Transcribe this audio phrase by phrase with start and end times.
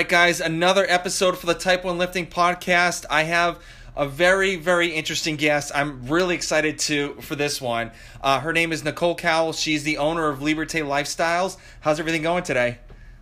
[0.00, 3.04] Right, guys, another episode for the Type 1 Lifting podcast.
[3.10, 3.62] I have
[3.94, 5.70] a very, very interesting guest.
[5.74, 7.90] I'm really excited to for this one.
[8.22, 9.52] Uh, her name is Nicole Cowell.
[9.52, 11.58] She's the owner of Liberté Lifestyles.
[11.80, 12.78] How's everything going today?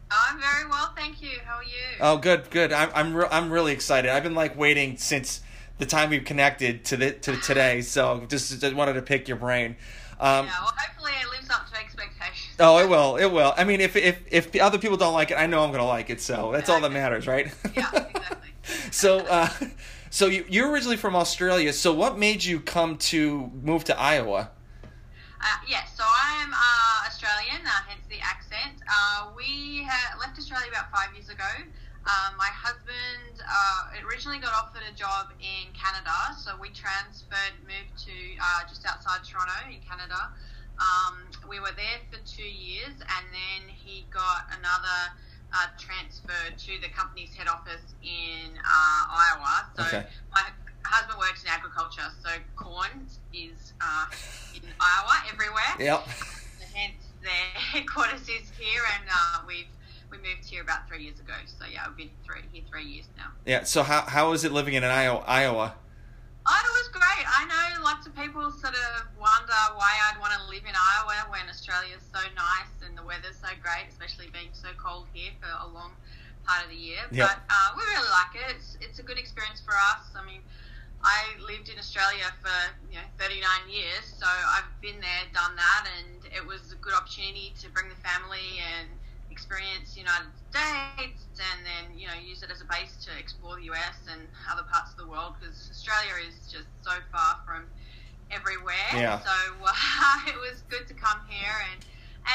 [0.08, 1.40] I'm very well, thank you.
[1.44, 1.70] How are you?
[2.00, 2.72] Oh, good, good.
[2.72, 4.12] I'm I'm re- I'm really excited.
[4.12, 5.40] I've been like waiting since
[5.78, 7.80] the time we've connected to the to today.
[7.80, 9.74] So just, just wanted to pick your brain.
[10.20, 11.97] Um, yeah, well, hopefully it lives up to expectations.
[12.60, 13.16] Oh, it will.
[13.16, 13.54] It will.
[13.56, 15.86] I mean, if if if other people don't like it, I know I'm going to
[15.86, 16.20] like it.
[16.20, 17.54] So that's all that matters, right?
[17.76, 18.50] yeah, exactly.
[18.90, 19.48] so, uh,
[20.10, 21.72] so you you're originally from Australia.
[21.72, 24.50] So what made you come to move to Iowa?
[25.40, 28.82] Uh, yes, so I am uh, Australian, uh, hence the accent.
[28.90, 29.86] Uh, we
[30.18, 31.46] left Australia about five years ago.
[32.08, 37.94] Um, my husband uh, originally got offered a job in Canada, so we transferred, moved
[38.02, 40.32] to uh, just outside Toronto in Canada.
[40.78, 45.00] Um, we were there for two years, and then he got another
[45.52, 49.66] uh, transfer to the company's head office in uh, Iowa.
[49.76, 50.06] So okay.
[50.32, 50.42] my
[50.84, 54.06] husband works in agriculture, so corn is uh,
[54.54, 55.74] in Iowa everywhere.
[55.78, 56.06] Yep.
[56.74, 59.66] Hence, their headquarters is here, and uh, we've
[60.10, 61.34] we moved here about three years ago.
[61.46, 63.30] So yeah, I've been three, here three years now.
[63.44, 63.64] Yeah.
[63.64, 65.24] So how how is it living in Iowa?
[65.26, 65.74] Iowa?
[66.48, 67.26] Iowa's great.
[67.28, 71.28] I know lots of people sort of wonder why I'd want to live in Iowa
[71.28, 75.52] when Australia's so nice and the weather's so great, especially being so cold here for
[75.60, 75.92] a long
[76.48, 77.04] part of the year.
[77.12, 77.28] Yep.
[77.28, 78.56] But uh, we really like it.
[78.56, 80.08] It's, it's a good experience for us.
[80.16, 80.40] I mean,
[81.04, 82.56] I lived in Australia for
[82.88, 86.96] you know 39 years, so I've been there, done that, and it was a good
[86.96, 88.88] opportunity to bring the family and
[89.38, 93.70] experience United States and then you know use it as a base to explore the
[93.70, 97.70] US and other parts of the world because Australia is just so far from
[98.34, 98.90] everywhere.
[98.90, 99.22] Yeah.
[99.22, 99.30] So
[99.62, 99.70] uh,
[100.32, 101.80] it was good to come here and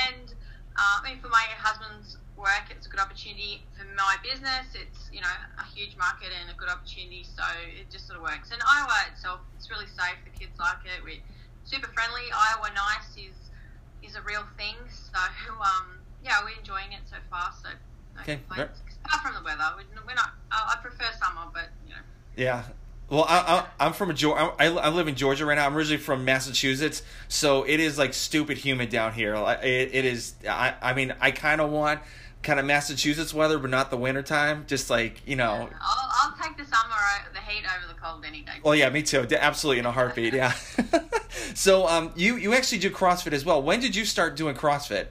[0.08, 0.32] and
[0.80, 4.72] uh, I mean for my husband's work it's a good opportunity for my business.
[4.72, 8.24] It's you know a huge market and a good opportunity so it just sort of
[8.24, 8.56] works.
[8.56, 10.24] And Iowa itself it's really safe.
[10.24, 11.04] The kids like it.
[11.04, 11.20] We're
[11.68, 12.32] super friendly.
[12.32, 13.52] Iowa nice is
[14.00, 14.80] is a real thing.
[15.12, 15.20] So
[15.60, 17.52] um yeah, we're enjoying it so far.
[17.62, 17.70] So
[18.16, 18.40] no okay.
[18.48, 18.82] complaints.
[19.06, 19.64] Apart from the weather,
[20.08, 20.32] we're not.
[20.52, 22.02] I prefer summer, but you know.
[22.36, 22.64] Yeah.
[23.10, 24.54] Well, I, I, am from a Georgia.
[24.58, 25.68] I, I live in Georgia right now.
[25.68, 29.36] I'm originally from Massachusetts, so it is like stupid humid down here.
[29.62, 30.36] It, it is.
[30.50, 32.00] I, I mean, I kind of want
[32.44, 34.66] kind of Massachusetts weather, but not the winter time.
[34.68, 35.68] Just like you know.
[35.70, 36.96] Yeah, I'll, I'll take the summer,
[37.34, 38.54] the heat over the cold any day.
[38.64, 39.28] Well, yeah, me too.
[39.38, 40.34] Absolutely in a heartbeat.
[40.34, 40.54] yeah.
[41.54, 43.62] so, um, you you actually do CrossFit as well.
[43.62, 45.08] When did you start doing CrossFit?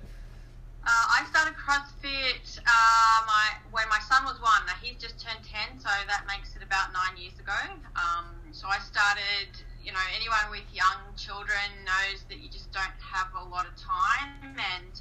[0.82, 4.66] Uh, I started CrossFit uh, my when my son was one.
[4.66, 7.54] Now he's just turned ten, so that makes it about nine years ago.
[7.94, 9.50] Um, so I started.
[9.82, 13.75] You know, anyone with young children knows that you just don't have a lot of
[13.75, 14.94] time, and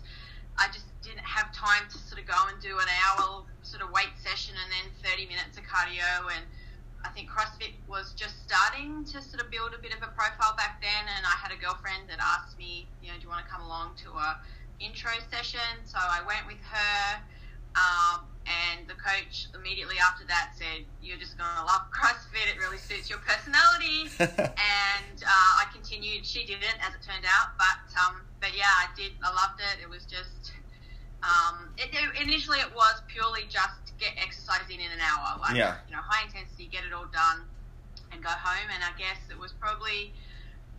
[0.57, 3.93] I just didn't have time to sort of go and do an hour sort of
[3.93, 6.45] weight session and then 30 minutes of cardio and
[7.05, 10.53] I think CrossFit was just starting to sort of build a bit of a profile
[10.55, 13.43] back then, and I had a girlfriend that asked me, you know, do you want
[13.45, 14.37] to come along to a
[14.81, 15.85] intro session.
[15.85, 17.21] So I went with her,
[17.77, 22.49] um, and the coach immediately after that said, "You're just going to love CrossFit.
[22.49, 26.25] It really suits your personality." and uh, I continued.
[26.25, 29.13] She didn't, as it turned out, but um, but yeah, I did.
[29.23, 29.81] I loved it.
[29.81, 30.53] It was just.
[31.21, 35.55] Um, it, it, initially, it was purely just get exercise in in an hour, like
[35.55, 35.77] yeah.
[35.85, 37.45] you know, high intensity, get it all done,
[38.11, 38.69] and go home.
[38.73, 40.13] And I guess it was probably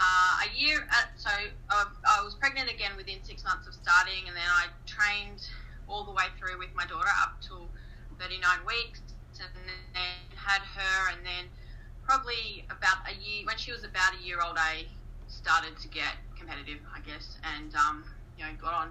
[0.03, 1.31] uh, a year, uh, so
[1.71, 5.47] I, I was pregnant again within six months of starting, and then I trained
[5.87, 7.71] all the way through with my daughter up to
[8.19, 9.01] 39 weeks,
[9.39, 9.49] and
[9.95, 11.47] then had her, and then
[12.03, 14.87] probably about a year, when she was about a year old, I
[15.29, 18.05] started to get competitive, I guess, and um,
[18.37, 18.91] you know, got on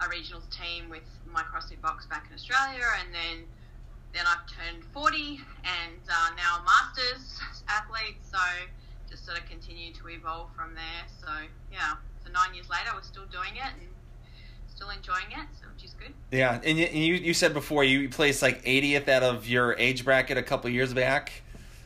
[0.00, 3.48] a regionals team with my CrossFit box back in Australia, and then
[4.12, 8.20] then I've turned 40 and uh, now a masters athlete.
[8.20, 8.36] So
[9.12, 11.04] just sort of continue to evolve from there.
[11.20, 11.28] So
[11.70, 11.94] yeah,
[12.24, 13.88] so nine years later, we're still doing it and
[14.74, 16.14] still enjoying it, so which is good.
[16.32, 20.04] Yeah, and you you, you said before you placed like 80th out of your age
[20.04, 21.42] bracket a couple years back.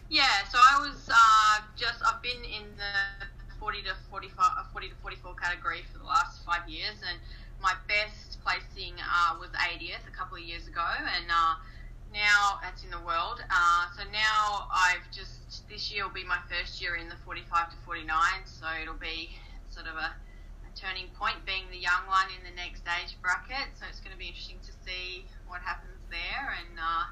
[0.08, 3.26] Yeah, so I was uh, just I've been in the
[3.58, 7.18] 40 to 45, uh, 40 to 44 category for the last five years, and
[7.60, 10.86] my best placing uh, was 80th a couple of years ago,
[11.18, 11.58] and uh,
[12.12, 13.42] now that's in the world.
[13.50, 17.70] Uh, so now I've just this year will be my first year in the 45
[17.70, 18.06] to 49,
[18.44, 19.30] so it'll be
[19.70, 23.74] sort of a, a turning point, being the young one in the next age bracket.
[23.78, 27.06] So it's going to be interesting to see what happens there, and uh,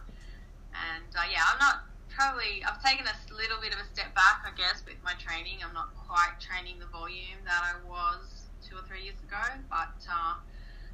[0.95, 4.47] and uh, yeah, I'm not probably I've taken a little bit of a step back,
[4.47, 5.61] I guess, with my training.
[5.65, 9.99] I'm not quite training the volume that I was two or three years ago, but
[10.07, 10.39] uh,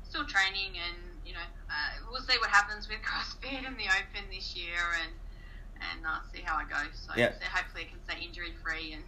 [0.08, 1.73] still training, and you know, uh,
[2.11, 5.13] we'll see what happens with CrossFit in the Open this year, and
[5.93, 6.77] and uh, see how I go.
[6.93, 7.33] So, Yeah.
[7.33, 9.03] so hopefully, I can stay injury free and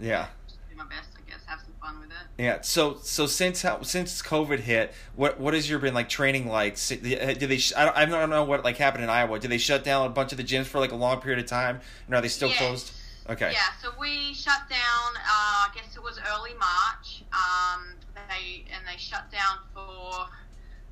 [0.00, 0.26] Yeah.
[0.48, 1.10] just do my best.
[1.16, 2.42] I guess have some fun with it.
[2.42, 2.60] Yeah.
[2.62, 6.76] So so since how since COVID hit, what what has your been like training like?
[6.86, 7.60] Did they?
[7.76, 9.38] I don't, I don't know what like happened in Iowa.
[9.38, 11.46] Did they shut down a bunch of the gyms for like a long period of
[11.46, 11.80] time?
[12.06, 12.92] And are they still closed?
[13.28, 13.52] Okay.
[13.52, 15.16] Yeah, so we shut down.
[15.16, 17.22] Uh, I guess it was early March.
[17.32, 17.94] Um,
[18.28, 20.26] they and they shut down for.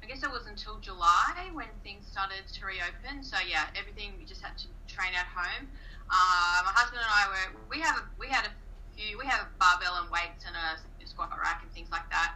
[0.03, 3.23] I guess it was until July when things started to reopen.
[3.23, 5.71] So yeah, everything we just had to train at home.
[6.11, 8.53] Uh, my husband and I were we have a, we had a
[8.99, 12.35] few we have a barbell and weights and a squat rack and things like that.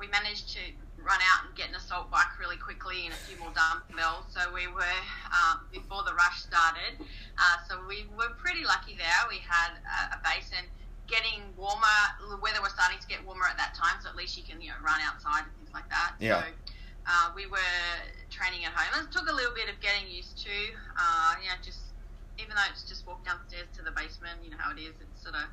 [0.00, 0.64] We managed to
[0.96, 4.26] run out and get an assault bike really quickly and a few more dumbbells.
[4.32, 4.98] So we were
[5.30, 6.98] um, before the rush started.
[6.98, 9.20] Uh, so we were pretty lucky there.
[9.28, 10.66] We had a, a base and
[11.06, 12.00] getting warmer.
[12.32, 14.60] The weather was starting to get warmer at that time, so at least you can
[14.60, 16.16] you know run outside and things like that.
[16.18, 16.42] Yeah.
[16.42, 16.48] So
[17.06, 17.76] uh, we were
[18.30, 19.04] training at home.
[19.04, 20.56] It took a little bit of getting used to.
[20.98, 21.94] Uh, you know, just
[22.38, 24.96] even though it's just walk downstairs to the basement, you know how it is.
[25.00, 25.46] It's sort of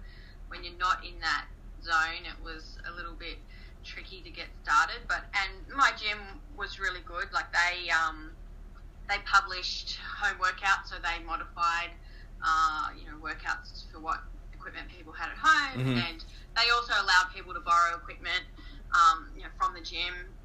[0.50, 1.45] when you're not in that
[1.83, 3.39] zone, it was a little bit
[3.83, 5.06] tricky to get started.
[5.07, 7.27] But and my gym was really good.
[7.33, 8.36] Like they um,
[9.09, 11.92] they published home workouts, so they modified
[12.45, 14.19] uh, you know workouts for what
[14.53, 15.98] equipment people had at home, Mhm.
[16.07, 16.24] and
[16.56, 18.45] they also allowed people to borrow equipment
[18.94, 20.36] um, you know from the gym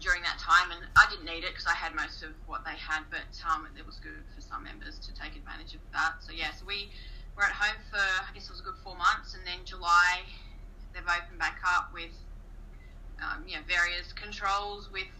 [0.00, 0.70] during that time.
[0.70, 3.66] And I didn't need it because I had most of what they had, but um,
[3.78, 6.20] it was good for some members to take advantage of that.
[6.20, 6.90] So yeah, so we
[7.36, 10.26] were at home for I guess it was a good four months, and then July
[10.94, 12.14] they've opened back up with
[13.18, 15.10] um, you know various controls with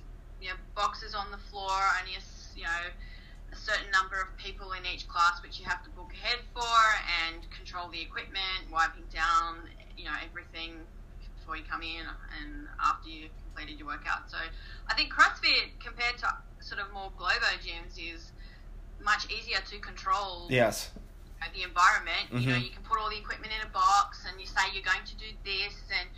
[0.40, 2.22] you know boxes on the floor, only a
[2.54, 2.84] you know
[3.52, 6.78] a certain number of people in each class, which you have to book ahead for,
[7.22, 9.66] and control the equipment, wiping down
[9.96, 10.78] you know everything
[11.38, 12.06] before you come in
[12.40, 14.28] and after you completed your workout.
[14.30, 14.36] So
[14.88, 18.32] I think CrossFit compared to sort of more Globo gyms is
[19.02, 20.90] much easier to control Yes.
[21.52, 22.32] the environment.
[22.32, 22.64] You know, Mhm.
[22.64, 25.14] you can put all the equipment in a box, and you say you're going to
[25.14, 26.08] do this, and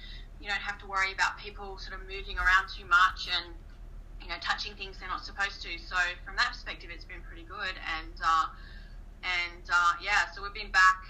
[0.41, 3.57] you don't have to worry about people sort of moving around too much and
[4.23, 5.77] you know touching things they're not supposed to.
[5.79, 7.75] So from that perspective, it's been pretty good.
[7.99, 8.47] And uh,
[9.25, 11.03] and uh, yeah, so we've been back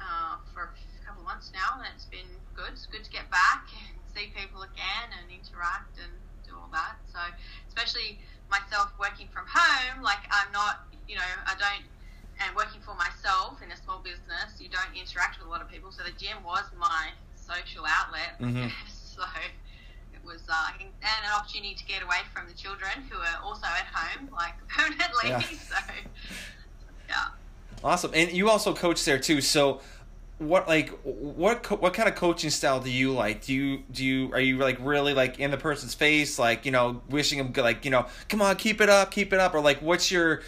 [0.00, 2.72] uh, for a couple of months now, and it's been good.
[2.72, 6.10] It's good to get back, and see people again, and interact and
[6.42, 6.98] do all that.
[7.14, 7.22] So
[7.70, 8.18] especially
[8.50, 11.86] myself working from home, like I'm not, you know, I don't
[12.40, 15.68] and working for myself in a small business, you don't interact with a lot of
[15.68, 15.90] people.
[15.90, 18.38] So the gym was my social outlet.
[18.38, 18.70] Mhm.
[18.88, 19.22] so
[20.14, 23.66] it was, uh, and an opportunity to get away from the children who are also
[23.66, 25.30] at home, like permanently.
[25.30, 25.40] Yeah.
[25.40, 25.76] So
[27.08, 27.28] yeah.
[27.82, 28.12] Awesome.
[28.14, 29.40] And you also coach there too.
[29.40, 29.80] So
[30.38, 33.44] what like what co- what kind of coaching style do you like?
[33.44, 36.70] Do you do you are you like really like in the person's face like, you
[36.70, 39.60] know, wishing them like, you know, come on, keep it up, keep it up or
[39.60, 40.42] like what's your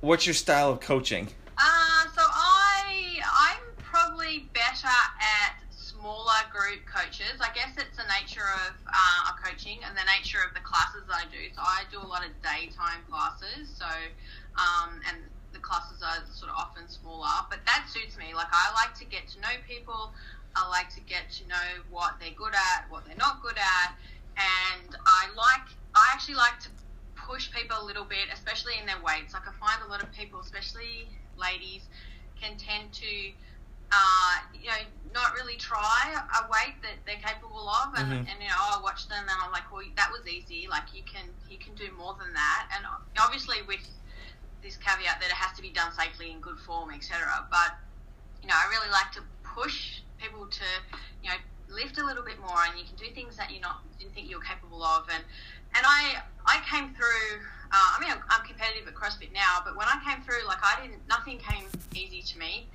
[0.00, 1.28] what's your style of coaching?
[1.58, 7.40] Uh, so I I'm probably better at smaller group coaches.
[7.40, 11.22] I guess it's the nature of uh, coaching and the nature of the classes that
[11.22, 11.54] I do.
[11.54, 13.70] So I do a lot of daytime classes.
[13.72, 13.86] So
[14.58, 15.18] um, and
[15.66, 18.30] classes are sort of often smaller, but that suits me.
[18.34, 20.14] Like I like to get to know people.
[20.54, 23.90] I like to get to know what they're good at, what they're not good at,
[24.38, 25.66] and I like
[25.98, 26.70] I actually like to
[27.18, 29.34] push people a little bit, especially in their weights.
[29.34, 31.90] Like I find a lot of people, especially ladies,
[32.40, 33.12] can tend to,
[33.92, 34.82] uh, you know,
[35.12, 38.30] not really try a weight that they're capable of, and, Mhm.
[38.30, 40.68] and you know, I watch them and I'm like, well, that was easy.
[40.68, 42.86] Like you can you can do more than that, and
[43.18, 43.84] obviously with
[44.62, 47.46] this caveat that it has to be done safely in good form, etc.
[47.50, 47.76] But
[48.42, 50.68] you know, I really like to push people to,
[51.22, 51.36] you know,
[51.68, 54.28] lift a little bit more and you can do things that you not didn't think
[54.28, 55.08] you were capable of.
[55.12, 55.22] And
[55.74, 57.42] and I I came through.
[57.66, 60.62] Uh, I mean, I'm, I'm competitive at CrossFit now, but when I came through, like
[60.62, 61.66] I didn't, nothing came
[61.98, 62.70] easy to me.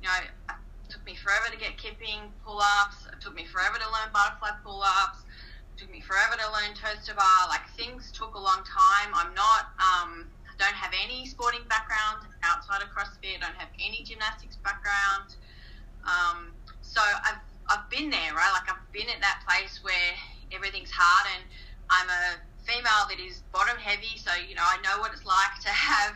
[0.00, 0.54] You know, it
[0.88, 3.10] took me forever to get kipping pull-ups.
[3.10, 5.26] It took me forever to learn butterfly pull-ups.
[5.74, 7.50] It took me forever to learn toes to bar.
[7.50, 9.10] Like things took a long time.
[9.10, 9.74] I'm not.
[9.82, 13.40] Um, don't have any sporting background outside of CrossFit.
[13.40, 15.38] Don't have any gymnastics background.
[16.02, 16.50] Um,
[16.82, 18.52] so I've I've been there, right?
[18.52, 20.12] Like I've been at that place where
[20.52, 21.44] everything's hard, and
[21.90, 25.60] I'm a female that is bottom heavy, so you know I know what it's like
[25.62, 26.14] to have,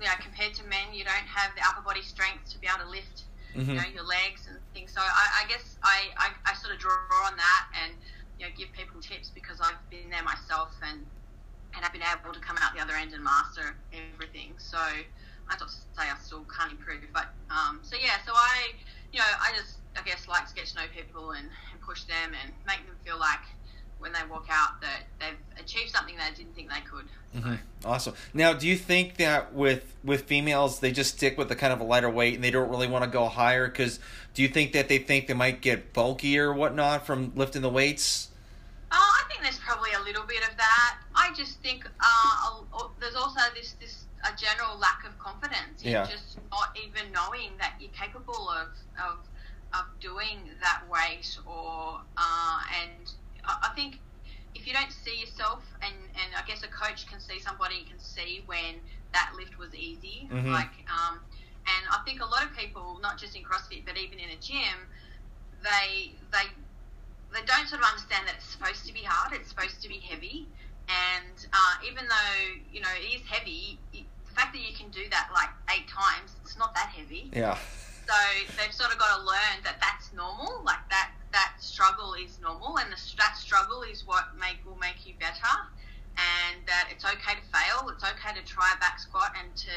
[0.00, 2.84] you know, compared to men, you don't have the upper body strength to be able
[2.86, 3.70] to lift, mm-hmm.
[3.70, 4.92] you know, your legs and things.
[4.94, 6.96] So I, I guess I, I, I sort of draw
[7.28, 7.92] on that and
[8.38, 11.04] you know give people tips because I've been there myself and
[11.74, 14.54] and I've been able to come out the other end and master everything.
[14.58, 18.72] So I don't say I still can't improve, but um, so yeah, so I,
[19.12, 22.04] you know, I just I guess like to get to know people and, and push
[22.04, 23.40] them and make them feel like
[23.98, 27.04] when they walk out that they've achieved something they didn't think they could.
[27.36, 27.54] Mm-hmm.
[27.84, 28.14] Awesome.
[28.34, 31.80] Now, do you think that with with females they just stick with the kind of
[31.80, 33.68] a lighter weight and they don't really want to go higher?
[33.68, 34.00] Because
[34.34, 37.68] do you think that they think they might get bulkier or whatnot from lifting the
[37.68, 38.28] weights?
[39.32, 40.98] I think there's probably a little bit of that.
[41.14, 42.60] I just think uh,
[43.00, 46.06] there's also this this a general lack of confidence in yeah.
[46.06, 48.68] just not even knowing that you're capable of
[49.00, 49.18] of,
[49.72, 53.10] of doing that weight or uh, and
[53.44, 53.98] I think
[54.54, 57.98] if you don't see yourself, and, and I guess a coach can see somebody can
[57.98, 58.76] see when
[59.12, 60.52] that lift was easy, mm-hmm.
[60.52, 61.18] like, um,
[61.66, 64.36] and I think a lot of people, not just in CrossFit, but even in a
[64.36, 64.86] gym,
[65.62, 66.50] they they
[67.32, 69.32] they don't sort of understand that it's supposed to be hard.
[69.32, 70.46] It's supposed to be heavy,
[70.88, 72.36] and uh, even though
[72.72, 76.36] you know it is heavy, the fact that you can do that like eight times,
[76.44, 77.30] it's not that heavy.
[77.32, 77.56] Yeah.
[78.04, 78.18] So
[78.58, 82.78] they've sort of got to learn that that's normal, like that that struggle is normal,
[82.78, 85.54] and the, that struggle is what make will make you better,
[86.16, 87.88] and that it's okay to fail.
[87.88, 89.72] It's okay to try a back squat and to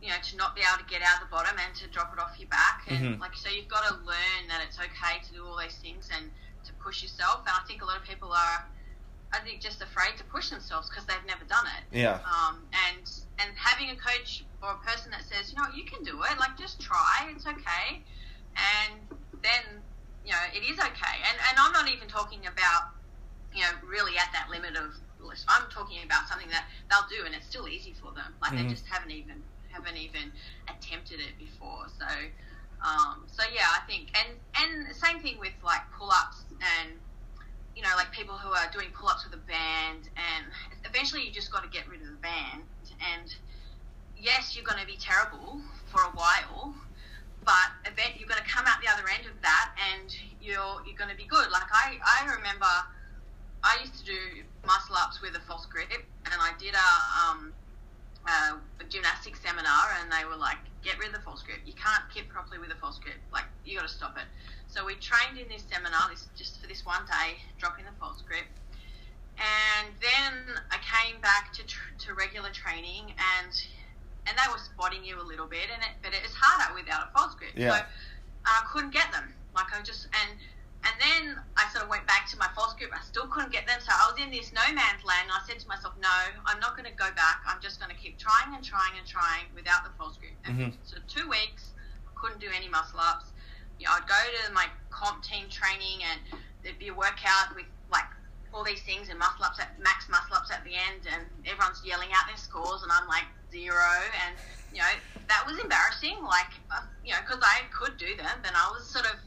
[0.00, 2.12] you know to not be able to get out of the bottom and to drop
[2.16, 3.20] it off your back, and mm-hmm.
[3.20, 6.30] like so you've got to learn that it's okay to do all these things and
[6.66, 7.40] to push yourself.
[7.40, 8.66] And I think a lot of people are.
[9.32, 11.98] I think just afraid to push themselves because they've never done it.
[11.98, 12.20] Yeah.
[12.22, 13.02] Um, and
[13.38, 16.38] and having a coach or a person that says, you know, you can do it.
[16.38, 17.28] Like, just try.
[17.34, 18.00] It's okay.
[18.56, 18.94] And
[19.42, 19.82] then,
[20.24, 21.16] you know, it is okay.
[21.26, 22.94] And and I'm not even talking about,
[23.52, 24.94] you know, really at that limit of.
[25.48, 28.32] I'm talking about something that they'll do, and it's still easy for them.
[28.40, 28.68] Like mm-hmm.
[28.68, 30.32] they just haven't even haven't even
[30.68, 31.86] attempted it before.
[31.98, 32.06] So,
[32.84, 36.92] um, so yeah, I think, and and same thing with like pull ups and
[37.74, 40.44] you know, like people who are doing pull ups with a band, and
[40.84, 42.64] eventually you just got to get rid of the band
[43.00, 43.34] and
[44.16, 46.74] yes, you're going to be terrible for a while,
[47.44, 50.98] but event you're going to come out the other end of that and you're you're
[50.98, 51.50] going to be good.
[51.50, 52.72] Like I I remember
[53.62, 54.18] I used to do
[54.66, 56.90] muscle ups with a false grip, and I did a
[57.22, 57.52] um
[58.26, 61.58] a, gymnastics seminar, and they were like, get rid of the false grip.
[61.66, 63.18] You can't kip properly with a false grip.
[63.34, 64.30] Like you got to stop it.
[64.70, 68.22] So we trained in this seminar, this just for this one day, dropping the false
[68.22, 68.46] grip
[69.36, 73.52] and then I came back to, tr- to regular training, and
[74.26, 77.18] and they were spotting you a little bit, and it, but it's harder without a
[77.18, 77.52] false grip.
[77.54, 77.70] Yeah.
[77.70, 77.84] So
[78.46, 79.32] I couldn't get them.
[79.54, 80.38] Like I just and
[80.86, 81.22] and then
[81.58, 82.94] I sort of went back to my false grip.
[82.94, 85.26] I still couldn't get them, so I was in this no man's land.
[85.26, 86.14] And I said to myself, "No,
[86.46, 87.42] I'm not going to go back.
[87.46, 90.38] I'm just going to keep trying and trying and trying without the false grip.
[90.46, 90.78] And mm-hmm.
[90.86, 91.74] so two weeks,
[92.14, 93.32] couldn't do any muscle ups.
[93.78, 97.68] You know, I'd go to my comp team training, and there'd be a workout with
[97.92, 98.08] like
[98.54, 101.82] all these things and muscle ups at max muscle ups at the end, and everyone's
[101.84, 103.92] yelling out their scores, and I'm like zero,
[104.26, 104.34] and
[104.72, 104.94] you know
[105.28, 106.16] that was embarrassing.
[106.24, 109.20] Like uh, you know, because I could do them, and I was sort of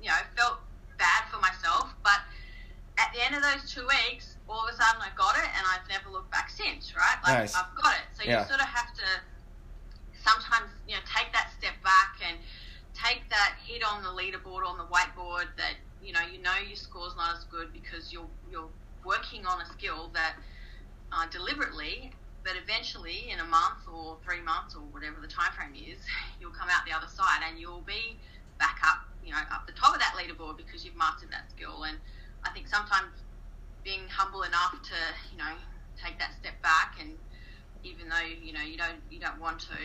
[0.00, 0.62] you know felt
[0.98, 1.94] bad for myself.
[2.02, 2.20] But
[2.98, 5.64] at the end of those two weeks, all of a sudden I got it, and
[5.68, 6.94] I've never looked back since.
[6.96, 7.18] Right?
[7.24, 7.54] Like nice.
[7.56, 8.06] I've got it.
[8.14, 8.42] So yeah.
[8.42, 9.08] you sort of have to
[10.26, 12.36] sometimes you know take that step back and
[12.92, 16.76] take that hit on the leaderboard on the whiteboard that you know you know your
[16.76, 18.68] score's not as good because you're you're
[19.04, 20.34] working on a skill that
[21.12, 22.10] uh, deliberately
[22.42, 25.98] but eventually in a month or three months or whatever the time frame is
[26.40, 28.18] you'll come out the other side and you'll be
[28.58, 31.84] back up you know up the top of that leaderboard because you've mastered that skill
[31.84, 31.98] and
[32.46, 33.10] i think sometimes
[33.82, 34.98] being humble enough to
[35.34, 35.58] you know
[35.98, 37.18] take that step back and
[37.82, 39.78] even though you know you don't you don't want to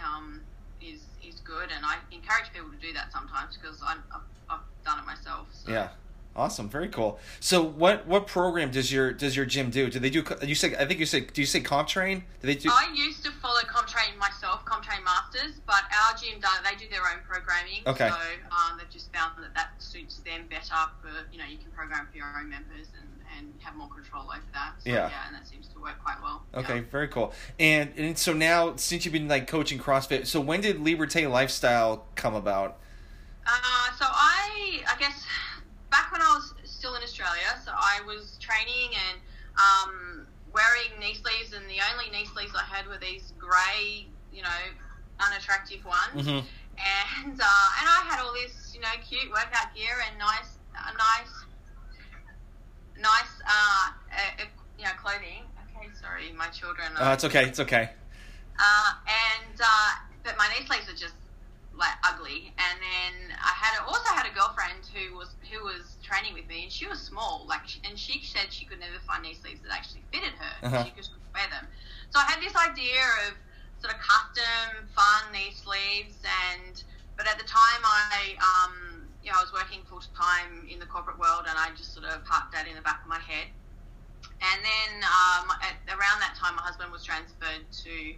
[0.00, 0.44] um,
[0.80, 4.04] is is good and I encourage people to do that sometimes because I've,
[4.48, 5.48] I've done it myself.
[5.52, 5.72] So.
[5.72, 5.88] Yeah.
[6.36, 7.18] Awesome, very cool.
[7.40, 9.88] So, what what program does your does your gym do?
[9.88, 10.22] Do they do?
[10.42, 12.16] You say I think you say do you say CompTrain?
[12.40, 12.68] Do they do?
[12.70, 14.64] I used to follow CompTrain myself.
[14.66, 17.82] CompTrain train masters, but our gym does they do their own programming.
[17.86, 18.08] Okay.
[18.08, 18.14] So
[18.54, 20.74] um, they've just found that that suits them better.
[21.02, 24.24] For you know, you can program for your own members and, and have more control
[24.24, 24.72] over that.
[24.78, 25.08] So, Yeah.
[25.08, 26.42] Yeah, and that seems to work quite well.
[26.54, 26.82] Okay, Yeah.
[26.90, 27.32] very cool.
[27.58, 32.04] And, and so now, since you've been like coaching CrossFit, so when did Liberté Lifestyle
[32.14, 32.78] come about?
[33.46, 33.50] Uh,
[33.98, 35.24] so I, I guess,
[35.96, 39.16] back when I was still in Australia, so I was training and
[39.56, 44.42] um, wearing knee sleeves, and the only knee sleeves I had were these grey, you
[44.42, 44.62] know,
[45.20, 46.20] unattractive ones.
[46.20, 46.44] Mm-hmm.
[46.76, 50.92] And uh, and I had all this, you know, cute workout gear and nice, uh,
[50.92, 51.32] nice,
[53.00, 54.44] nice, uh, uh,
[54.78, 55.48] you know, clothing.
[55.64, 56.92] Okay, sorry, my children.
[57.00, 57.44] Uh, it's okay.
[57.46, 57.88] It's okay.
[58.58, 59.90] Uh, and uh,
[60.24, 61.16] but my knee sleeves are just
[61.78, 62.52] like ugly.
[62.56, 66.48] And then I had a, also had a girlfriend who was who was training with
[66.48, 67.44] me, and she was small.
[67.48, 70.54] Like, and she said she could never find knee sleeves that actually fitted her.
[70.66, 70.84] Uh-huh.
[70.84, 71.68] She just couldn't wear them.
[72.10, 73.36] So I had this idea of
[73.80, 76.82] sort of custom, fun knee sleeves, and
[77.16, 78.36] but at the time I.
[78.40, 81.90] Um, you know, I was working full time in the corporate world, and I just
[81.90, 83.50] sort of parked that in the back of my head.
[84.38, 88.14] And then um, at, around that time, my husband was transferred to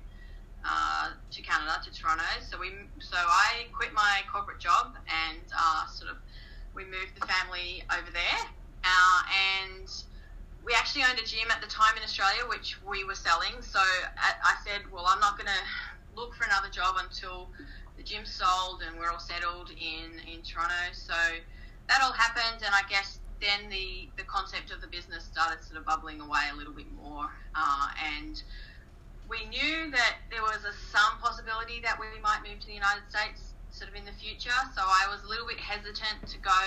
[0.69, 2.29] uh, to Canada, to Toronto.
[2.45, 2.69] So we,
[3.01, 6.19] so I quit my corporate job and uh, sort of
[6.75, 8.41] we moved the family over there.
[8.85, 9.89] Uh, and
[10.65, 13.57] we actually owned a gym at the time in Australia, which we were selling.
[13.61, 15.63] So I, said, well, I'm not going to
[16.15, 17.49] look for another job until
[17.97, 20.93] the gym's sold and we're all settled in in Toronto.
[20.93, 21.15] So
[21.89, 25.79] that all happened, and I guess then the the concept of the business started sort
[25.81, 28.43] of bubbling away a little bit more, uh, and
[29.29, 32.97] we knew that there was a, some possibility that we might move to the United
[33.01, 34.55] States sort of in the future.
[34.75, 36.63] So I was a little bit hesitant to go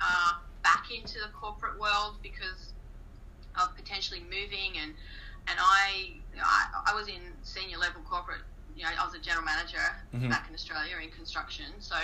[0.00, 0.32] uh,
[0.62, 2.74] back into the corporate world because
[3.60, 4.94] of potentially moving and
[5.48, 8.42] and I, I I was in senior level corporate.
[8.74, 9.82] You know, I was a general manager
[10.14, 10.28] Mhm.
[10.30, 11.80] back in Australia in construction.
[11.80, 11.96] So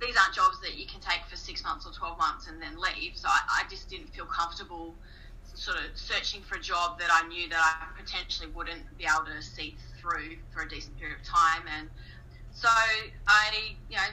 [0.00, 2.76] these aren't jobs that you can take for six months or twelve months and then
[2.80, 3.16] leave.
[3.16, 4.96] So I, I just didn't feel comfortable
[5.56, 9.26] sort of searching for a job that I knew that I potentially wouldn't be able
[9.26, 11.64] to see through for a decent period of time.
[11.78, 11.88] And
[12.52, 12.68] so
[13.26, 14.12] I, you know,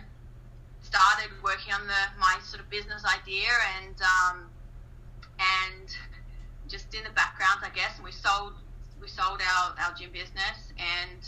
[0.82, 3.52] started working on the my sort of business idea
[3.84, 4.50] and um,
[5.40, 5.90] and
[6.68, 7.96] just in the background, I guess.
[7.98, 8.54] And we sold
[9.02, 10.72] we sold our, our gym business.
[10.80, 11.22] And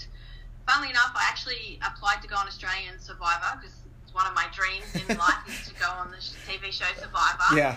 [0.65, 3.75] funnily enough, I actually applied to go on Australian Survivor because
[4.13, 7.75] one of my dreams in life is to go on the TV show Survivor Yeah.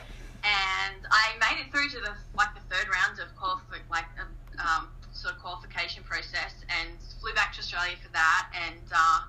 [1.10, 4.26] I made it through to the like the third round of qualifi- like a,
[4.60, 9.20] um, sort of qualification process, and flew back to Australia for that, and uh,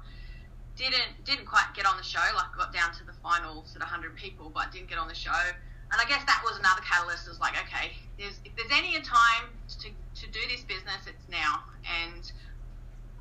[0.75, 2.23] didn't didn't quite get on the show.
[2.35, 5.15] Like got down to the final sort of hundred people, but didn't get on the
[5.15, 5.43] show.
[5.91, 7.25] And I guess that was another catalyst.
[7.25, 9.49] It was like, okay, there's, if there's any time
[9.81, 11.63] to, to do this business, it's now.
[12.05, 12.31] And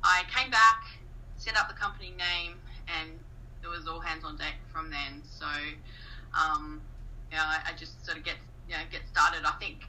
[0.03, 0.83] I came back,
[1.35, 3.09] set up the company name, and
[3.63, 5.23] it was all hands on deck from then.
[5.25, 5.47] So,
[6.37, 6.79] um,
[7.33, 8.35] I, I just sort of get
[8.69, 9.41] you know get started.
[9.45, 9.81] I think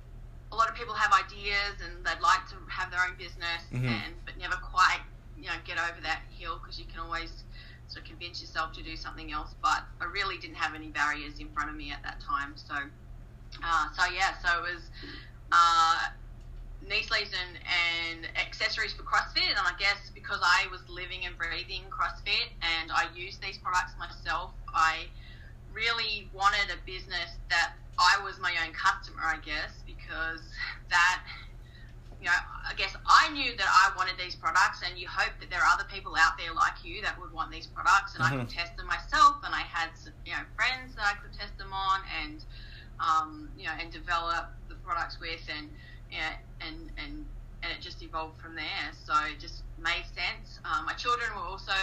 [0.52, 3.86] a lot of people have ideas and they'd like to have their own business, Mhm.
[3.86, 5.04] and but never quite
[5.36, 7.44] you know get over that hill because you can always
[7.88, 9.54] sort of convince yourself to do something else.
[9.62, 12.56] But I really didn't have any barriers in front of me at that time.
[12.56, 12.74] So,
[13.62, 14.90] uh, so yeah, so it was.
[15.52, 15.98] Uh,
[16.82, 19.48] knee sleeves and, and accessories for CrossFit.
[19.50, 23.92] And I guess because I was living and breathing CrossFit and I used these products
[23.98, 25.08] myself, I
[25.72, 30.40] really wanted a business that I was my own customer, I guess, because
[30.88, 31.22] that,
[32.20, 35.50] you know, I guess I knew that I wanted these products, and you hope that
[35.50, 38.30] there are other people out there like you that would want these products, and I
[38.36, 41.56] could test them myself, and I had, some, you know, friends that I could test
[41.58, 42.44] them on, and,
[43.00, 45.68] um, you know, and develop the products with, and,
[46.10, 46.18] you
[46.60, 47.24] and, and,
[47.62, 48.88] and it just evolved from there.
[49.04, 50.58] So it just made sense.
[50.64, 51.76] Um, my children were also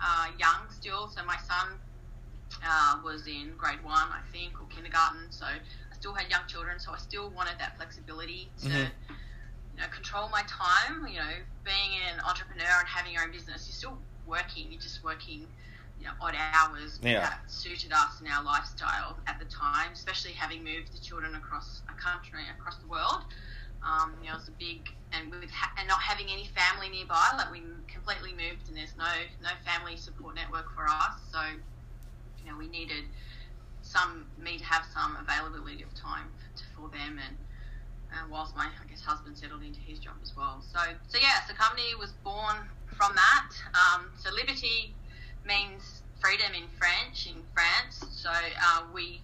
[0.00, 1.76] uh, young still, so my son
[2.64, 5.30] uh, was in grade one, I think, or kindergarten.
[5.30, 8.92] So I still had young children, so I still wanted that flexibility to, Mhm.
[9.72, 11.06] you know, control my time.
[11.08, 14.70] You know, being an entrepreneur and having your own business, you're still working.
[14.70, 15.48] You're just working,
[15.98, 17.20] you know, odd hours Yeah.
[17.20, 21.82] that suited us in our lifestyle at the time, especially having moved the children across
[21.88, 23.22] a country, across the world.
[23.84, 27.30] Um, you know, it's a big and with ha- and not having any family nearby,
[27.36, 29.08] like we completely moved and there's no
[29.42, 31.12] no family support network for us.
[31.30, 31.38] So,
[32.44, 33.04] you know, we needed
[33.82, 37.36] some me to have some availability of time to, for them and.
[38.10, 40.58] Uh, whilst my, I guess, husband settled into his job as well.
[40.66, 42.56] So, so yeah, so company was born
[42.98, 43.50] from that.
[43.70, 44.96] Um, so Liberty
[45.46, 48.02] means freedom in French in France.
[48.10, 49.22] So uh, we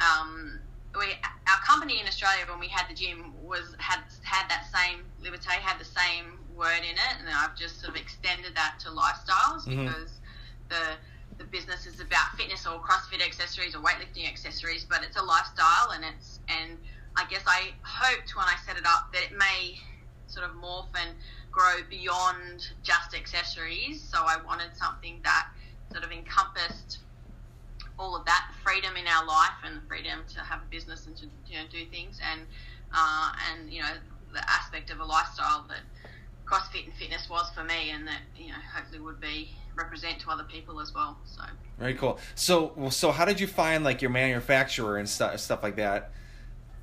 [0.00, 0.60] um,
[0.96, 1.16] we
[1.48, 5.56] our company in Australia when we had the gym was had had that same Liberté
[5.58, 9.66] had the same word in it, and I've just sort of extended that to lifestyles
[9.66, 9.86] Mhm.
[9.88, 10.20] because
[10.68, 10.96] the
[11.38, 15.94] the business is about fitness or CrossFit accessories or weightlifting accessories, but it's a lifestyle,
[15.94, 16.78] and it's and
[17.16, 19.78] I guess I hoped when I set it up that it may
[20.26, 21.16] sort of morph and
[21.50, 24.02] grow beyond just accessories.
[24.02, 25.46] So I wanted something that
[25.90, 26.98] sort of encompassed
[27.98, 31.16] all of that freedom in our life and the freedom to have a business and
[31.16, 32.42] to you know do things and
[32.94, 33.94] uh, and you know
[34.32, 35.82] the aspect of a lifestyle that
[36.48, 40.30] CrossFit and fitness was for me and that you know hopefully would be represent to
[40.30, 41.16] other people as well.
[41.24, 41.42] So
[41.78, 42.18] Very cool.
[42.34, 46.10] So, so how did you find like your manufacturer and stuff, stuff like that?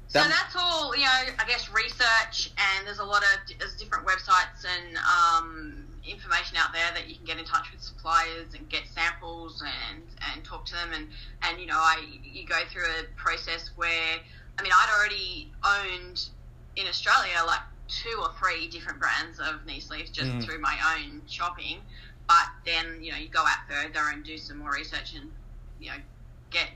[0.07, 4.05] So that's all, you know, I guess research, and there's a lot of there's different
[4.05, 8.69] websites and um, information out there that you can get in touch with suppliers and
[8.69, 10.91] get samples and, and talk to them.
[10.93, 11.07] And,
[11.41, 14.19] and, you know, I you go through a process where,
[14.57, 16.29] I mean, I'd already owned
[16.75, 20.43] in Australia like two or three different brands of knee sleeves just Mhm.
[20.43, 21.81] through my own shopping.
[22.27, 25.31] But then, you know, you go out further and do some more research and,
[25.79, 26.01] you know,
[26.49, 26.69] get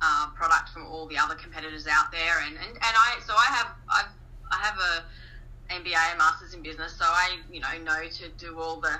[0.00, 3.46] uh, product from all the other competitors out there, and, and, and I so I
[3.46, 4.12] have I've,
[4.50, 8.60] I have a MBA, a Masters in Business, so I you know know to do
[8.60, 8.94] all the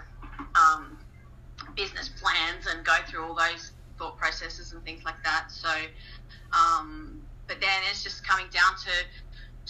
[0.54, 0.98] um,
[1.76, 5.50] business plans and go through all those thought processes and things like that.
[5.50, 5.70] So,
[6.52, 8.90] um, but then it's just coming down to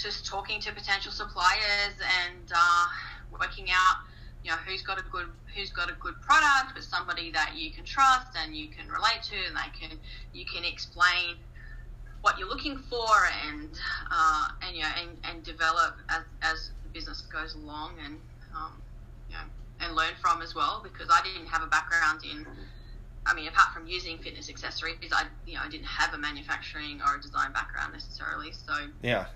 [0.02, 2.86] just talking to potential suppliers and uh,
[3.32, 3.96] working out
[4.44, 7.72] you know who's got a good who's got a good product with somebody that you
[7.72, 9.98] can trust and you can relate to and they can
[10.32, 11.36] you can explain
[12.22, 13.06] what you're looking for
[13.46, 13.68] and
[14.10, 18.16] uh, and you know and, and develop as, as the business goes along and
[18.54, 18.72] um,
[19.28, 19.42] you know
[19.80, 22.46] and learn from as well because I didn't have a background in
[23.26, 27.00] I mean apart from using fitness accessories I you know I didn't have a manufacturing
[27.06, 29.26] or a design background necessarily so Yeah.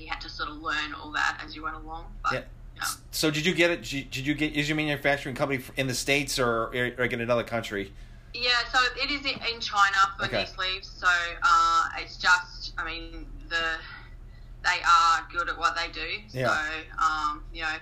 [0.00, 2.40] You had to sort of learn all that as you went along but Yeah.
[3.10, 3.82] So did you get it?
[3.82, 7.92] Did you get is your manufacturing company in the states or or in another country?
[8.32, 10.40] Yeah, so it is in in China for Okay.
[10.42, 10.88] knee sleeves.
[10.88, 11.08] So
[11.42, 13.76] uh, it's just, I mean, the
[14.64, 16.08] they are good at what they do.
[16.30, 16.48] Yeah.
[16.48, 17.76] So um, you know,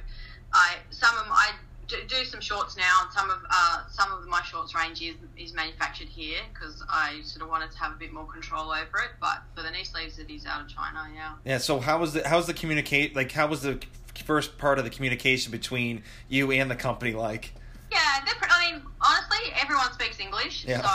[0.52, 1.52] I some of I
[1.88, 5.16] do, do some shorts now, and some of uh, some of my shorts range is
[5.36, 8.98] is manufactured here because I sort of wanted to have a bit more control over
[8.98, 9.10] it.
[9.20, 11.08] But for the knee sleeves, it is out of China.
[11.14, 11.32] Yeah.
[11.44, 11.58] Yeah.
[11.58, 13.80] So how was the how's the communicate like how was the
[14.24, 17.52] first part of the communication between you and the company like?
[17.90, 20.82] Yeah, they're, I mean, honestly, everyone speaks English, Yeah.
[20.82, 20.88] so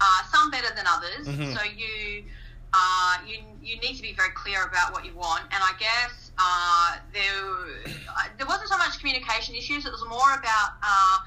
[0.00, 1.26] uh, some better than others.
[1.26, 1.56] Mhm.
[1.56, 2.22] So you,
[2.72, 5.42] uh, you you need to be very clear about what you want.
[5.50, 9.84] And I guess uh, there uh, there wasn't so much communication issues.
[9.84, 11.18] It was more about uh,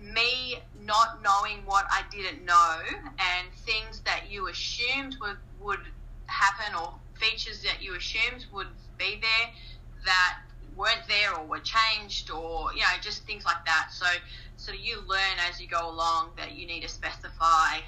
[0.00, 2.78] me not knowing what I didn't know
[3.18, 5.80] and things that you assumed would would
[6.26, 9.50] happen or features that you assumed would be there
[10.04, 10.38] that
[10.76, 14.06] weren't there or were changed or you know just things like that so
[14.56, 17.78] so you learn as you go along that you need to specify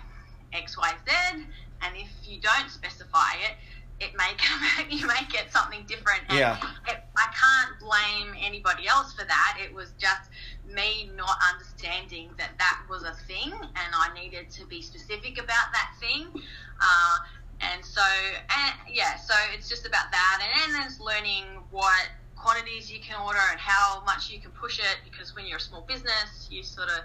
[0.54, 1.44] x y z
[1.82, 3.56] and if you don't specify it
[4.00, 6.22] it may come out, you may get something different.
[6.28, 6.58] And Yeah.
[6.86, 9.58] it, i can't blame anybody else for that.
[9.60, 10.30] It was just
[10.64, 15.72] me not understanding that that was a thing and i needed to be specific about
[15.72, 16.26] that thing.
[16.34, 17.16] Uh,
[17.60, 20.38] and so and yeah so it's just about that.
[20.42, 22.06] And then there's learning what
[22.36, 25.60] quantities you can order and how much you can push it because when you're a
[25.60, 27.02] small business you sort of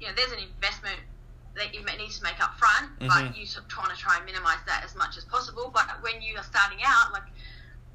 [0.00, 0.96] you know there's an investment
[1.56, 3.08] that you may need to make up front Mhm.
[3.08, 6.36] but you trying to try and minimize that as much as possible but when you
[6.38, 7.24] are starting out like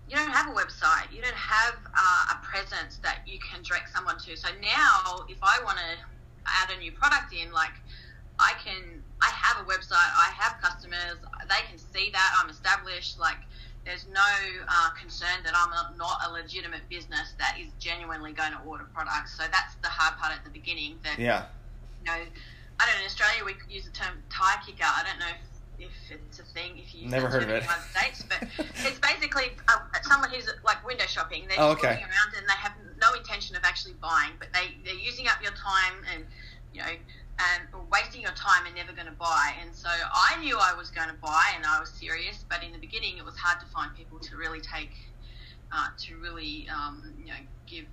[0.07, 3.89] you don't have a website you don't have uh, a presence that you can direct
[3.89, 5.97] someone to so now if i want to
[6.61, 7.73] add a new product in like
[8.39, 11.17] I can I have a website, I have customers,
[11.49, 13.17] they can see that I'm established.
[13.19, 13.41] Like
[13.83, 14.29] there's no
[14.69, 18.85] uh, concern that I'm a, not a legitimate business that is genuinely going to order
[18.93, 19.35] products.
[19.35, 20.99] So that's the hard part at the beginning.
[21.03, 21.45] That Yeah.
[21.99, 22.25] you know,
[22.79, 23.01] I don't know.
[23.01, 24.83] In Australia, we could use the term tire kicker.
[24.85, 25.33] I don't know
[25.79, 26.77] if, if it's a thing.
[26.77, 27.59] If you use Never heard of in it.
[27.61, 28.39] the United States, but
[28.85, 31.45] it's basically uh, someone who's like window shopping.
[31.47, 31.93] They're Oh, just okay.
[31.97, 35.41] walking around and they have no intention of actually buying, but they they're using up
[35.41, 36.25] your time and
[36.73, 36.87] you know
[37.39, 37.61] and
[37.91, 39.53] wasting your time and never going to buy.
[39.61, 42.71] And so I knew I was going to buy and I was serious, but in
[42.71, 44.89] the beginning it was hard to find people to really take
[45.71, 47.85] uh, to really um, you know give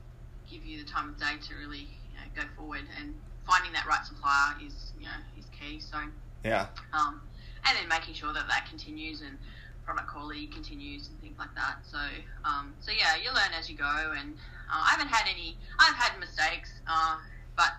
[0.50, 1.80] give you the time of day to really
[2.12, 3.14] you know, go forward and
[3.46, 5.80] finding that right supplier is you know is key.
[5.80, 5.98] So
[6.44, 6.66] Yeah.
[6.92, 7.20] um,
[7.66, 9.38] and then making sure that that continues and
[9.84, 11.76] product quality continues and things like that.
[11.90, 11.98] So,
[12.44, 14.12] um, so yeah, you learn as you go.
[14.16, 14.34] And
[14.72, 15.56] uh, I haven't had any.
[15.78, 17.16] I've had mistakes, uh,
[17.56, 17.72] but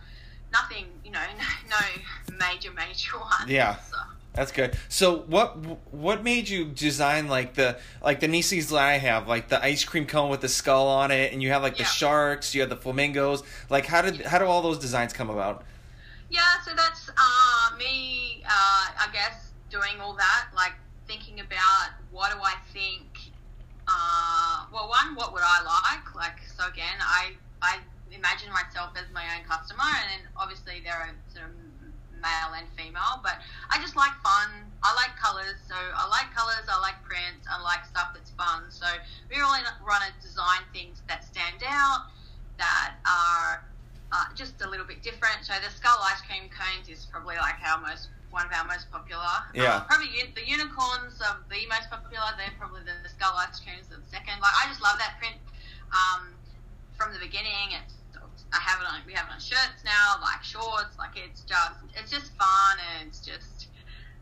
[0.52, 0.86] nothing.
[1.04, 1.26] You know,
[1.70, 3.48] no major major ones.
[3.50, 3.78] Yeah.
[3.78, 3.98] So,
[4.36, 4.78] That's good.
[4.90, 5.58] So what
[5.94, 9.64] what made you design like the like the knee sleeves that I have, like the
[9.64, 12.62] ice cream cone with the skull on it, and you have like the sharks, you
[12.62, 13.44] have the flamingos.
[13.70, 15.64] Like how did how do all those designs come about?
[16.30, 20.74] Yeah, so that's uh, me, uh, I guess, doing all that, like
[21.08, 23.32] thinking about what do I think.
[23.88, 26.16] Uh, well, one, what would I like?
[26.16, 27.78] Like, so again, I I
[28.12, 31.52] imagine myself as my own customer, and then obviously there are sort of
[32.26, 33.38] male and female, but
[33.70, 34.66] I just like fun.
[34.82, 36.66] I like colors, so I like colors.
[36.66, 37.46] I like prints.
[37.46, 38.74] I like stuff that's fun.
[38.74, 38.90] So
[39.30, 42.10] we really want to design things that stand out,
[42.58, 43.62] that are
[44.10, 45.46] uh, just a little bit different.
[45.46, 48.92] So the skull ice cream cones is probably like our most one of our most
[48.92, 49.32] popular.
[49.56, 49.80] Yeah.
[49.80, 52.28] Uh, probably un- the unicorns are the most popular.
[52.36, 54.44] They're probably the, the skull ice creams are the second.
[54.44, 55.40] Like I just love that print
[55.96, 56.36] um,
[57.00, 57.80] from the beginning.
[57.80, 57.95] It's
[58.56, 59.04] I have it on.
[59.04, 60.96] We have it on shirts now, like shorts.
[60.96, 63.68] Like it's just it's just fun and it's just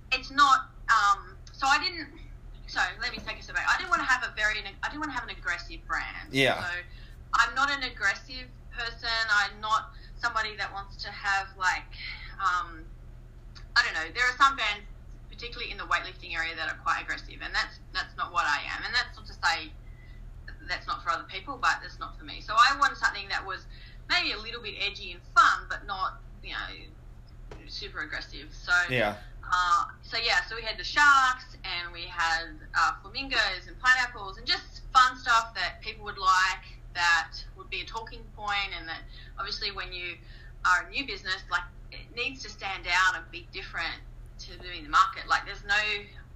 [0.10, 0.74] it's not.
[0.90, 2.10] Um, so I didn't.
[2.66, 3.70] So let me take a step back.
[3.70, 4.66] I didn't want to have a very.
[4.66, 6.34] I didn't want to have an aggressive brand.
[6.34, 6.58] Yeah.
[6.58, 6.74] So
[7.38, 9.22] I'm not an aggressive person.
[9.30, 11.94] I'm not somebody that wants to have like.
[12.42, 12.90] Um,
[13.78, 14.10] I don't know.
[14.18, 14.86] There are some bands,
[15.30, 18.66] particularly in the weightlifting area, that are quite aggressive, and that's that's not what I
[18.74, 18.82] am.
[18.82, 19.70] And that's not to say
[20.68, 22.42] that's not for other people, but that's not for me.
[22.42, 23.66] So I wanted something that was
[24.14, 26.70] maybe a little bit edgy and fun, but not you know
[27.68, 28.54] super aggressive.
[28.54, 29.16] So Yeah.
[29.44, 34.38] uh, so yeah, so we had the sharks and we had uh, flamingos and pineapples
[34.38, 38.88] and just fun stuff that people would like that would be a talking point and
[38.88, 39.02] that
[39.40, 40.14] obviously when you
[40.66, 43.98] are a new business, like it needs to stand out and be different
[44.40, 45.28] to doing the market.
[45.28, 45.78] Like there's no,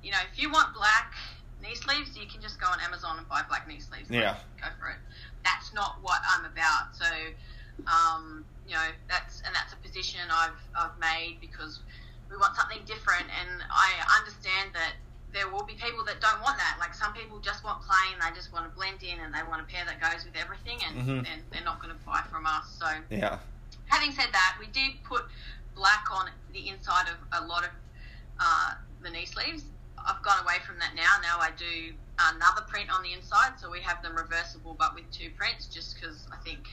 [0.02, 1.14] you know, if you want black
[1.62, 4.10] knee sleeves, you can just go on Amazon and buy black knee sleeves.
[4.10, 4.36] Like, Yeah.
[4.62, 5.00] go for it.
[5.44, 6.94] That's not what I'm about.
[6.94, 7.06] So,
[7.86, 11.80] um, you know, that's and that's a position I've I've made because
[12.30, 14.98] we want something different, and I understand that
[15.32, 16.78] there will be people that don't want that.
[16.80, 19.62] Like some people just want plain, they just want to blend in, and they want
[19.62, 21.28] a pair that goes with everything, and, Mhm.
[21.28, 22.68] and they're not going to buy from us.
[22.80, 23.40] So, Yeah.
[23.88, 25.28] having said that, we did put
[25.76, 27.72] black on the inside of a lot of
[28.40, 29.64] uh, the knee sleeves.
[29.98, 31.18] I've gone away from that now.
[31.22, 35.10] Now I do another print on the inside, so we have them reversible but with
[35.12, 36.68] two prints, just because I think,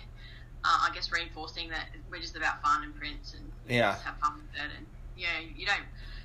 [0.64, 3.92] uh, I guess, reinforcing that we're just about fun and prints and Yeah.
[3.92, 4.70] just have fun with it.
[4.76, 5.80] And yeah, you don't,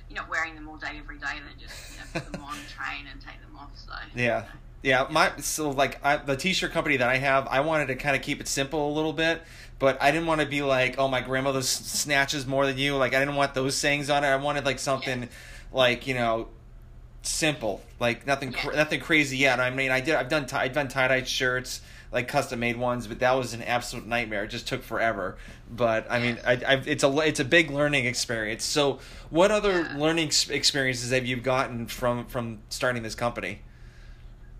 [0.08, 1.26] you're not wearing them all day every day.
[1.34, 3.70] Then just you know, put them on, train, and take them off.
[3.74, 4.44] So Yeah.
[4.82, 8.16] Yeah, my so like I, the t-shirt company that I have, I wanted to kind
[8.16, 9.42] of keep it simple a little bit,
[9.78, 12.96] but I didn't want to be like, oh, my grandmother snatches more than you.
[12.96, 14.28] Like I didn't want those sayings on it.
[14.28, 15.28] I wanted like something,
[15.70, 16.48] like you know,
[17.22, 19.60] simple, like nothing, cr- nothing crazy yet.
[19.60, 22.76] I mean, I did, I've done, tie, I've done tie dye shirts, like custom made
[22.76, 24.44] ones, but that was an absolute nightmare.
[24.44, 25.36] It just took forever.
[25.70, 28.64] But I mean, I, I've, it's a, it's a big learning experience.
[28.64, 28.98] So,
[29.30, 29.96] what other Yeah.
[29.96, 33.60] learning experiences have you gotten from from starting this company?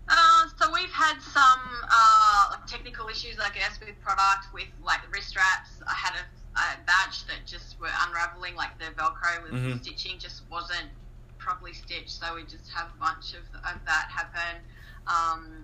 [0.07, 1.59] Uh, so we've had some
[1.89, 5.69] uh, like technical issues, I guess, with product, with like the wrist straps.
[5.87, 9.81] I had a, a batch that just were unraveling, like the Velcro with Mhm.
[9.81, 10.89] stitching just wasn't
[11.37, 12.09] properly stitched.
[12.11, 14.61] So we just have a bunch of, of that happen.
[15.07, 15.63] Um,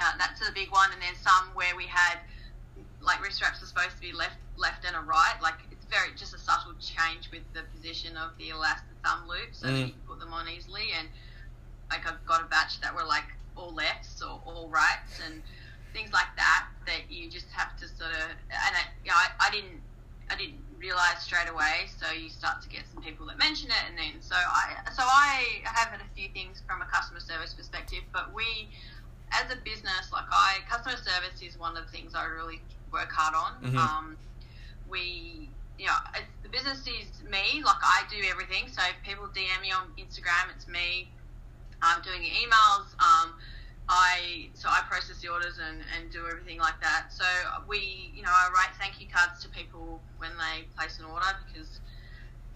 [0.00, 2.18] uh, that's a big one, and then some where we had
[3.00, 5.36] like wrist wraps are supposed to be left left and a right.
[5.42, 9.52] Like it's very just a subtle change with the position of the elastic thumb loop,
[9.52, 9.86] so that Mm.
[9.88, 10.92] you can put them on easily.
[10.98, 11.08] And
[11.90, 15.42] like I've got a batch that were like all lefts or all rights and
[15.92, 19.48] things like that that you just have to sort of and I, you know, I,
[19.48, 19.80] I didn't
[20.28, 23.80] I didn't realize straight away so you start to get some people that mention it
[23.88, 27.54] and then so I so I have had a few things from a customer service
[27.54, 28.68] perspective but we
[29.32, 32.60] as a business like I customer service is one of the things I really
[32.92, 33.78] work hard on Mhm.
[33.78, 34.16] um,
[34.88, 35.96] we you know
[36.42, 40.54] the business is me like I do everything so if people DM me on Instagram
[40.54, 41.10] it's me
[41.82, 42.86] I'm doing emails.
[43.00, 43.34] Um,
[43.88, 47.12] I so I process the orders and, and do everything like that.
[47.12, 47.24] So
[47.68, 51.26] we, you know, I write thank you cards to people when they place an order
[51.46, 51.80] because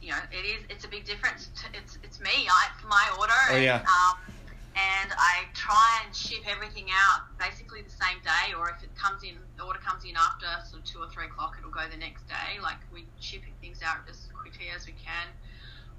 [0.00, 1.50] you know it is it's a big difference.
[1.62, 2.48] To, it's it's me.
[2.50, 3.33] I, it's my order.
[3.50, 3.76] Oh, and, yeah.
[3.87, 4.35] Um,
[4.81, 9.23] and I try and ship everything out basically the same day, or if it comes
[9.23, 11.99] in, the order comes in after sort of two or three o'clock, it'll go the
[11.99, 12.61] next day.
[12.62, 15.29] Like we ship things out as quickly as we can.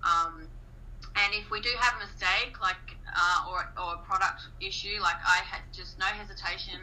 [0.02, 0.48] Um,
[1.15, 5.20] and if we do have a mistake, like uh, or or a product issue, like
[5.26, 6.80] I had just no hesitation,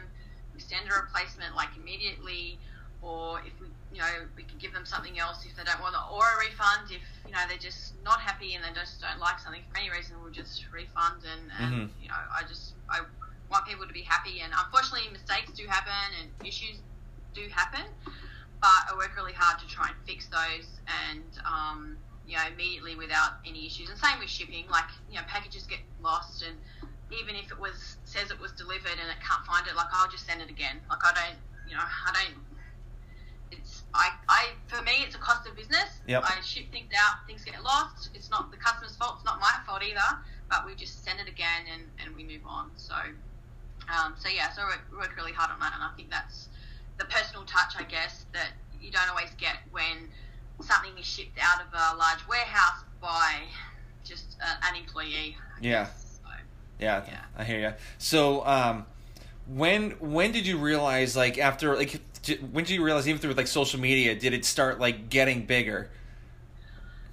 [0.53, 2.59] we send a replacement like immediately,
[3.01, 5.95] or if we you know we can give them something else if they don't want
[5.95, 9.19] it, or a refund if you know they're just not happy and they just don't
[9.19, 12.01] like something for any reason, we'll just refund and, and Mhm.
[12.01, 13.01] you know I just I
[13.49, 16.81] want people to be happy and unfortunately mistakes do happen and issues
[17.33, 17.85] do happen,
[18.61, 22.95] but I work really hard to try and fix those and um, you know, immediately
[22.95, 23.89] without any issues.
[23.89, 26.55] And same with shipping, like, you know, packages get lost and
[27.09, 30.09] even if it was says it was delivered and it can't find it, like I'll
[30.09, 30.77] just send it again.
[30.89, 32.37] Like I don't, you know, I don't.
[33.93, 36.01] I, I for me it's a cost of business.
[36.07, 36.23] Yep.
[36.25, 38.09] I ship things out, things get lost.
[38.13, 39.15] It's not the customer's fault.
[39.17, 40.19] It's not my fault either.
[40.49, 42.71] But we just send it again and, and we move on.
[42.75, 46.49] So, um, so yeah, so we work really hard on that, and I think that's
[46.97, 48.49] the personal touch, I guess, that
[48.81, 50.09] you don't always get when
[50.61, 53.35] something is shipped out of a large warehouse by
[54.03, 55.37] just a, an employee.
[55.39, 55.85] I Yeah.
[55.85, 56.29] So,
[56.79, 57.21] Yeah, Yeah.
[57.37, 57.73] I hear you.
[57.97, 58.85] So, um,
[59.47, 61.99] when when did you realize like after like
[62.51, 65.89] when did you realize even through like social media did it start like getting bigger?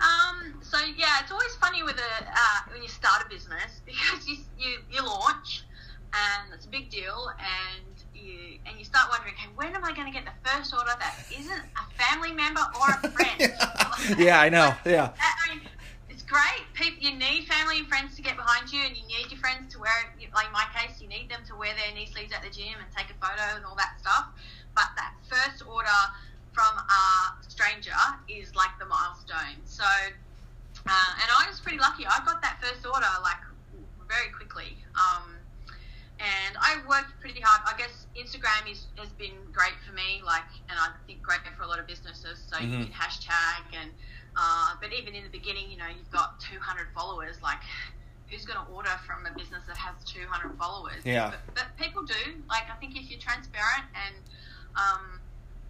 [0.01, 4.27] Um, so yeah, it's always funny with a uh, when you start a business because
[4.27, 5.65] you, you you launch
[6.13, 9.93] and it's a big deal and you and you start wondering, okay, when am I
[9.93, 14.19] going to get the first order that isn't a family member or a friend?
[14.19, 14.75] yeah, I know.
[14.85, 15.61] Yeah, I mean,
[16.09, 16.65] it's great.
[16.75, 19.73] People, you need family and friends to get behind you, and you need your friends
[19.75, 19.93] to wear.
[20.35, 22.75] Like in my case, you need them to wear their knee sleeves at the gym
[22.79, 24.29] and take a photo and all that stuff.
[24.77, 25.99] But that first order
[26.53, 27.03] from a
[27.49, 27.97] stranger
[28.29, 29.57] is like the milestone.
[29.65, 32.07] So, uh, and I was pretty lucky.
[32.07, 33.41] I got that first order like
[34.07, 34.77] very quickly.
[34.95, 35.33] Um,
[36.21, 37.61] and I worked pretty hard.
[37.69, 41.65] I guess Instagram is, has been great for me, like, and I think great for
[41.65, 42.41] a lot of businesses.
[42.49, 42.85] So you Mhm.
[42.89, 43.91] can hashtag and,
[44.37, 47.43] uh, but even in the beginning, you know, you've got 200 followers.
[47.43, 47.61] Like,
[48.31, 51.05] who's going to order from a business that has 200 followers?
[51.05, 51.31] Yeah.
[51.33, 52.43] But, but people do.
[52.49, 54.15] Like, I think if you're transparent and,
[54.77, 55.21] um,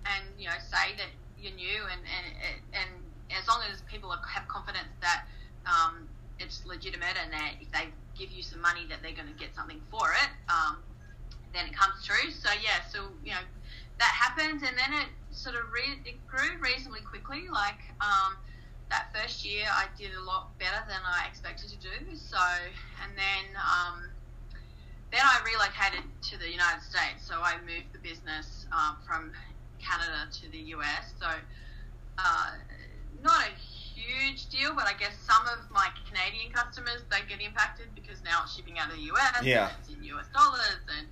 [0.06, 2.26] and you know, say that you're new and and
[2.74, 2.90] and
[3.34, 5.26] as long as people have confidence that
[5.66, 6.06] um,
[6.38, 9.54] it's legitimate and that if they give you some money that they're going to get
[9.54, 10.78] something for it, um,
[11.52, 12.30] then it comes through.
[12.30, 13.44] So yeah, so you know
[13.98, 17.48] that happened, and then it sort of re- it grew reasonably quickly.
[17.50, 18.38] Like um,
[18.90, 22.14] that first year, I did a lot better than I expected to do.
[22.14, 22.40] So
[23.02, 24.10] and then um,
[25.12, 27.26] then I relocated to the United States.
[27.26, 29.32] So I moved the business um, from
[29.78, 31.14] Canada to the US.
[31.20, 31.28] So
[32.18, 32.50] uh,
[33.22, 33.52] not a
[33.96, 38.42] huge deal, but I guess some of my Canadian customers they get impacted because now
[38.42, 39.42] it's shipping out of the US.
[39.42, 39.70] Yeah.
[39.80, 41.06] It's in US dollars, and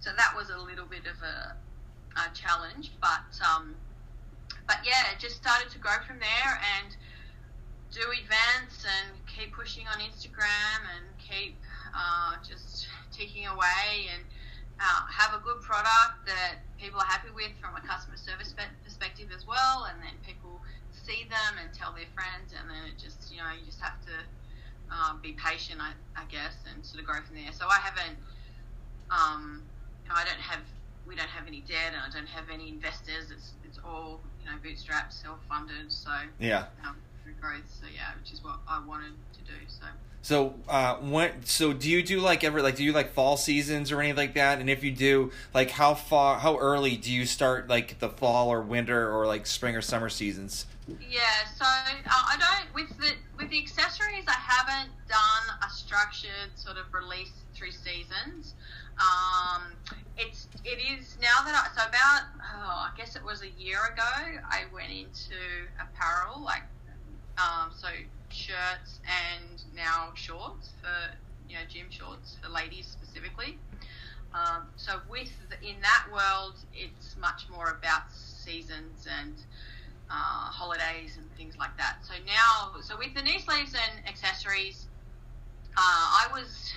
[0.00, 1.54] so that was a little bit of a,
[2.16, 2.92] a challenge.
[3.00, 3.74] But um,
[4.66, 6.96] but yeah, it just started to grow from there and
[7.90, 11.56] do events and keep pushing on Instagram and keep
[11.94, 14.22] uh, just ticking away and
[14.80, 19.28] uh, have a good product that people are happy with from a customer service perspective
[19.34, 19.90] as well.
[19.90, 20.60] And then people
[20.92, 23.98] see them and tell their friends, and then it just you know you just have
[24.06, 24.14] to
[24.90, 27.52] um, be patient, I, I guess, and sort of grow from there.
[27.52, 28.16] So I haven't,
[29.10, 29.62] um,
[30.10, 30.62] I don't have,
[31.06, 33.30] we don't have any debt, and I don't have any investors.
[33.30, 35.92] It's it's all you know bootstrapped, self funded.
[35.92, 36.66] So yeah.
[36.84, 36.96] um,
[37.40, 37.68] growth.
[37.80, 39.58] So yeah, which is what I wanted to do.
[39.68, 39.86] So.
[40.20, 43.92] So, uh, when so do you do like ever like do you like fall seasons
[43.92, 44.58] or anything like that?
[44.60, 48.48] And if you do, like how far how early do you start like the fall
[48.48, 50.66] or winter or like spring or summer seasons?
[50.88, 51.20] Yeah,
[51.56, 54.24] so uh, I don't with the with the accessories.
[54.26, 58.54] I haven't done a structured sort of release through seasons.
[58.98, 59.72] Um,
[60.16, 63.78] it's it is now that I so about oh, I guess it was a year
[63.92, 64.40] ago.
[64.50, 65.38] I went into
[65.80, 66.62] apparel like
[67.38, 67.88] um, so
[68.30, 71.14] shirts and now shorts for
[71.48, 73.58] you know gym shorts for ladies specifically.
[74.34, 79.38] Um, so with the, in that world, it's much more about seasons and
[80.10, 82.04] uh, holidays and things like that.
[82.04, 84.86] So now, so with the knee sleeves and accessories,
[85.76, 86.72] uh, I was,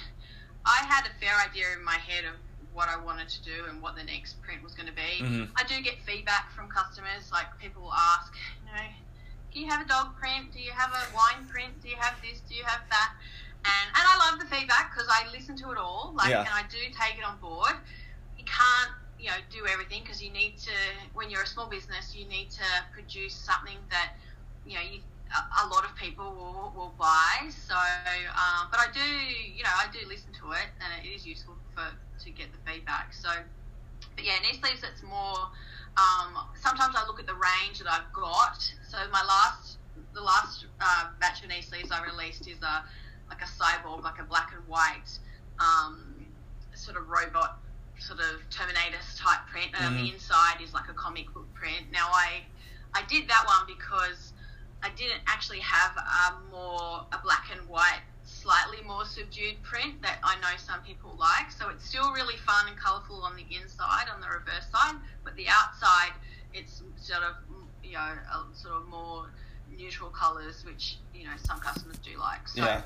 [0.66, 2.40] I had a fair idea in my head of
[2.72, 5.20] what I wanted to do and what the next print was going to be.
[5.20, 5.50] Mhm.
[5.58, 8.32] I do get feedback from customers, like people will ask,
[8.64, 8.88] you know,
[9.54, 10.52] do you have a dog print?
[10.54, 11.82] Do you have a wine print?
[11.82, 12.42] Do you have this?
[12.48, 13.14] Do you have that?
[13.64, 16.40] And and I love the feedback because I listen to it all, like, Yeah.
[16.42, 17.76] and I do take it on board.
[18.38, 20.74] You can't you know do everything because you need to
[21.14, 24.14] when you're a small business you need to produce something that
[24.66, 25.00] you know you,
[25.64, 29.86] a, lot of people will, will buy so um, but I do you know I
[29.94, 33.30] do listen to it and it is useful for to get the feedback so
[34.16, 35.48] but yeah knee sleeves it's more
[35.98, 38.58] um, sometimes I look at the range that I've got
[38.90, 39.78] so my last
[40.14, 42.84] the last uh, batch of knee sleeves I released is a
[43.30, 45.08] like a cyborg like a black and white
[45.60, 46.16] um,
[46.74, 47.60] sort of robot
[48.00, 50.02] sort of Terminatus type print, and Mhm.
[50.02, 51.92] the inside is like a comic book print.
[51.92, 52.46] Now I
[52.94, 54.34] I did that one because
[54.84, 58.02] I didn't actually have a more a black and white,
[58.42, 61.52] slightly more subdued print that I know some people like.
[61.52, 65.36] So it's still really fun and colourful on the inside, on the reverse side, but
[65.36, 66.14] the outside
[66.54, 67.36] it's sort of
[67.84, 69.32] you know a, sort of more
[69.78, 72.48] neutral colors, which you know some customers do like.
[72.48, 72.82] So, Yeah.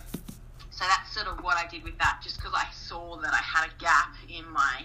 [0.69, 3.41] so that's sort of what I did with that, just because I saw that I
[3.41, 4.83] had a gap in my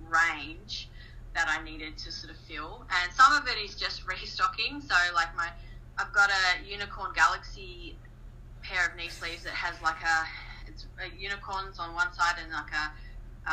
[0.00, 0.88] range
[1.34, 2.86] that I needed to sort of fill.
[3.02, 4.80] And some of it is just restocking.
[4.80, 5.48] So like my,
[5.98, 7.83] I've got a Unicorn Galaxy
[8.64, 10.16] pair of knee sleeves that has like a,
[10.66, 12.84] it's a unicorns on one side and like a,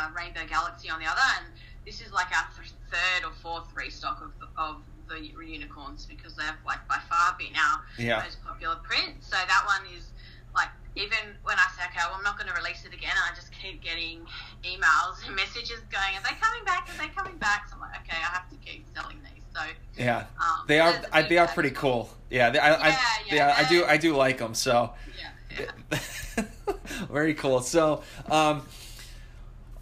[0.16, 1.22] Rainbow Galaxy on the other.
[1.38, 1.52] And
[1.84, 4.80] this is like our th- third or fourth restock of the, of
[5.12, 8.24] the unicorns because they've like by far been our Yeah.
[8.24, 9.20] most popular print.
[9.20, 10.08] So that one is
[10.56, 13.34] like even when I say okay, well, I'm not going to release it again, I
[13.36, 14.24] just keep getting
[14.64, 16.88] emails and messages going, are they coming back?
[16.88, 17.68] Are they coming back?
[17.68, 19.41] So I'm like, okay, I have to keep selling these.
[19.54, 19.60] So
[19.96, 20.26] Yeah.
[20.40, 22.08] um, They are I, they are pretty cool.
[22.30, 22.96] Yeah, they, I, I, Yeah,
[23.26, 24.54] yeah, yeah, I do I do like them.
[24.54, 26.44] So Yeah, yeah.
[27.10, 27.60] very cool.
[27.60, 28.62] So, um,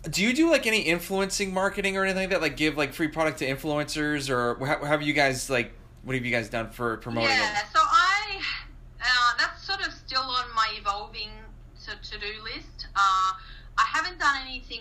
[0.08, 2.40] do you do like any influencing marketing or anything like that?
[2.40, 5.72] Like give like free product to influencers, or how, how have you guys like?
[6.02, 7.64] What have you guys done for promoting yeah, it?
[7.74, 8.40] so I
[9.02, 11.28] uh, that's sort of still on my evolving
[11.84, 12.86] to to do list.
[12.96, 13.32] Uh,
[13.78, 14.80] I haven't done anything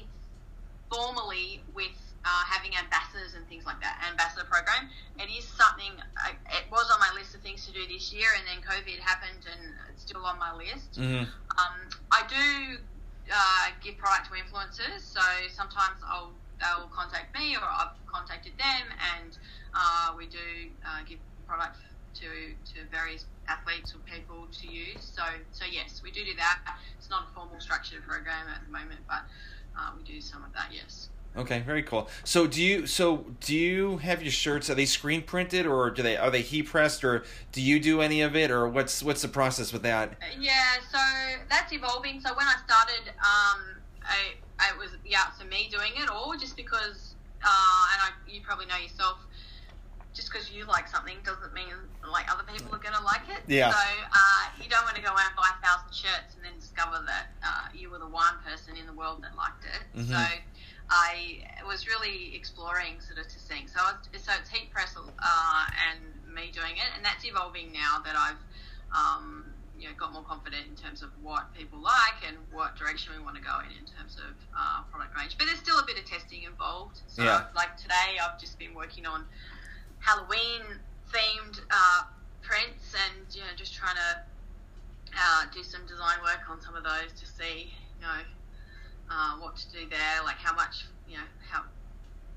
[0.89, 1.91] formally with
[2.25, 4.89] uh, having ambassadors and things like that, ambassador program.
[5.19, 8.27] It is something I, it was on my list of things to do this year,
[8.37, 10.95] and then COVID happened, and it's still on my list.
[10.99, 11.23] hmm
[11.59, 11.75] Um,
[12.11, 12.79] I do
[13.31, 18.85] uh, give product to influencers, so sometimes I'll they'll contact me or I've contacted them,
[19.15, 19.31] and
[19.73, 21.77] uh, we do uh, give product
[22.19, 22.27] to
[22.75, 25.01] to various athletes or people to use.
[25.01, 26.59] So so yes, we do do that.
[26.97, 29.23] It's not a formal structured program at the moment, but
[29.77, 30.69] uh, we do some of that.
[30.71, 31.09] Yes.
[31.37, 32.09] Okay, very cool.
[32.23, 34.69] So do you so do you have your shirts?
[34.69, 38.01] Are they screen printed or do they are they heat pressed or do you do
[38.01, 40.17] any of it or what's what's the process with that?
[40.39, 40.99] Yeah, so
[41.49, 42.19] that's evolving.
[42.19, 46.57] So when I started, um, I, I was yeah, so me doing it all just
[46.57, 47.13] because,
[47.43, 49.19] uh, and I, you probably know yourself,
[50.15, 51.67] just because you like something doesn't mean
[52.11, 53.43] like other people are gonna like it.
[53.47, 53.69] Yeah.
[53.69, 56.59] So uh, you don't want to go out and buy a thousand shirts and then
[56.59, 59.99] discover that uh, you were the one person in the world that liked it.
[59.99, 60.07] Mhm.
[60.07, 60.25] So.
[60.89, 63.67] I was really exploring sort of to sing.
[63.67, 63.79] So
[64.13, 65.99] it's, so it's heat press uh, and
[66.33, 68.41] me doing it, and that's evolving now that I've
[68.89, 69.45] um,
[69.77, 73.23] you know got more confident in terms of what people like and what direction we
[73.23, 75.37] want to go in in terms of uh, product range.
[75.37, 77.01] But there's still a bit of testing involved.
[77.07, 77.45] So Yeah.
[77.55, 79.25] like today, I've just been working on
[79.99, 80.81] Halloween
[81.13, 82.01] themed uh,
[82.41, 84.11] prints and you know just trying to
[85.17, 88.21] uh, do some design work on some of those to see you know
[89.09, 91.65] uh, what to do there, like how much you know how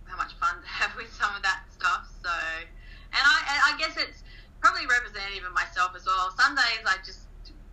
[0.04, 2.08] how much fun to have with some of that stuff.
[2.22, 4.24] So, and I and I guess it's
[4.60, 6.32] probably representative of myself as well.
[6.38, 7.28] Some days I just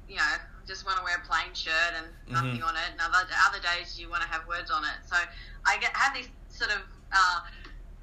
[0.07, 0.33] you know
[0.67, 3.97] just want to wear a plain shirt and nothing on it, and other other days
[3.97, 5.01] you want to have words on it.
[5.07, 5.17] So
[5.65, 7.39] I get have this sort of uh,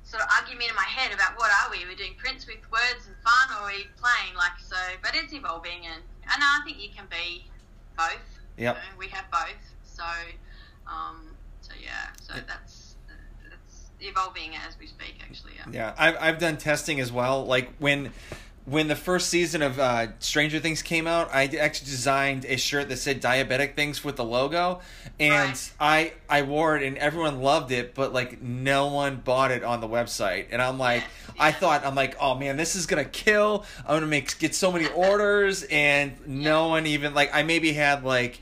[0.03, 1.85] sort of argument in my head about what are we?
[1.87, 4.35] We're doing prints with words and fun, or are we plain?
[4.35, 7.47] Like so, but it's evolving, and and I think you can be
[7.97, 8.23] both.
[8.57, 8.75] Yep.
[8.75, 9.63] You know, we have both.
[9.85, 10.05] So,
[10.87, 11.23] um,
[11.61, 12.95] so yeah, so that's
[13.49, 15.17] that's evolving as we speak.
[15.23, 15.73] Actually, yeah.
[15.73, 17.45] Yeah, I've I've done testing as well.
[17.45, 18.13] Like when
[18.65, 22.89] when the first season of uh, Stranger Things came out, I actually designed a shirt
[22.89, 24.81] that said "diabetic things" with the logo,
[25.21, 25.73] and Right.
[25.79, 29.81] I I wore it and everyone loved it, but like no one bought it on
[29.81, 31.05] the website, and I'm like,
[31.39, 33.65] I thought I'm like, oh man, this is gonna kill.
[33.87, 38.05] I'm gonna make get so many orders, and no one even like I maybe had
[38.05, 38.41] like.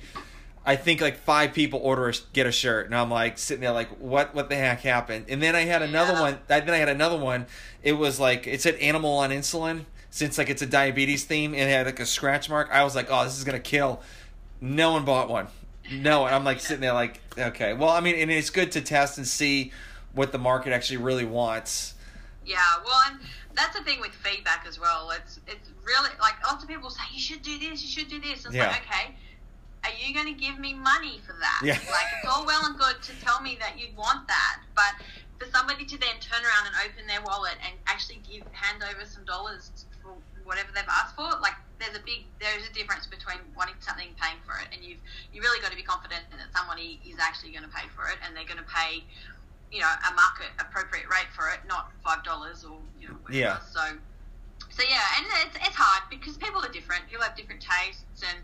[0.66, 3.72] I think like five people order a, get a shirt, and I'm like sitting there
[3.72, 5.26] like, what what the heck happened?
[5.28, 6.20] And then I had another Yeah.
[6.20, 6.38] one.
[6.48, 7.46] I- Then I had another one.
[7.82, 11.62] It was like it said animal on insulin since like it's a diabetes theme and
[11.68, 12.70] it had like a scratch mark.
[12.72, 14.00] I was like, oh, this is gonna kill.
[14.60, 15.48] No one bought one.
[15.92, 18.80] No, and I'm like sitting there like, okay, well, I mean, and it's good to
[18.80, 19.70] test and see
[20.14, 21.92] what the market actually really wants.
[22.46, 23.18] Yeah, well, and
[23.54, 25.10] that's the thing with feedback as well.
[25.10, 28.18] It's it's really like lots of people say you should do this, you should do
[28.18, 28.46] this.
[28.46, 28.68] It's Yeah.
[28.68, 29.14] like okay,
[29.84, 31.60] are you going to give me money for that?
[31.62, 31.78] Yeah.
[31.94, 34.96] Like it's all well and good to tell me that you'd want that, but
[35.38, 39.04] for somebody to then turn around and open their wallet and actually give hand over
[39.04, 39.70] some dollars
[40.02, 44.08] for whatever they've asked for, like there's a big there's a difference between wanting something
[44.08, 45.00] and paying for it, and you've
[45.32, 48.18] you really got to be confident that somebody is actually going to pay for it,
[48.24, 49.04] and they're going to pay
[49.70, 53.38] you know a market appropriate rate for it, not five dollars or you know whatever.
[53.38, 53.60] Yeah.
[53.60, 53.82] So
[54.70, 57.06] so yeah, and it's, it's hard because people are different.
[57.06, 58.38] People have different tastes, and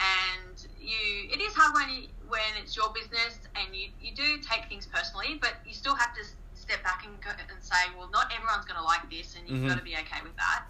[0.00, 4.38] and you it is hard when you, when it's your business and you, you do
[4.42, 6.22] take things personally, but you still have to
[6.54, 9.60] step back and go and say, well, not everyone's going to like this, and you've
[9.64, 9.68] Mhm.
[9.68, 10.64] got to be okay with that.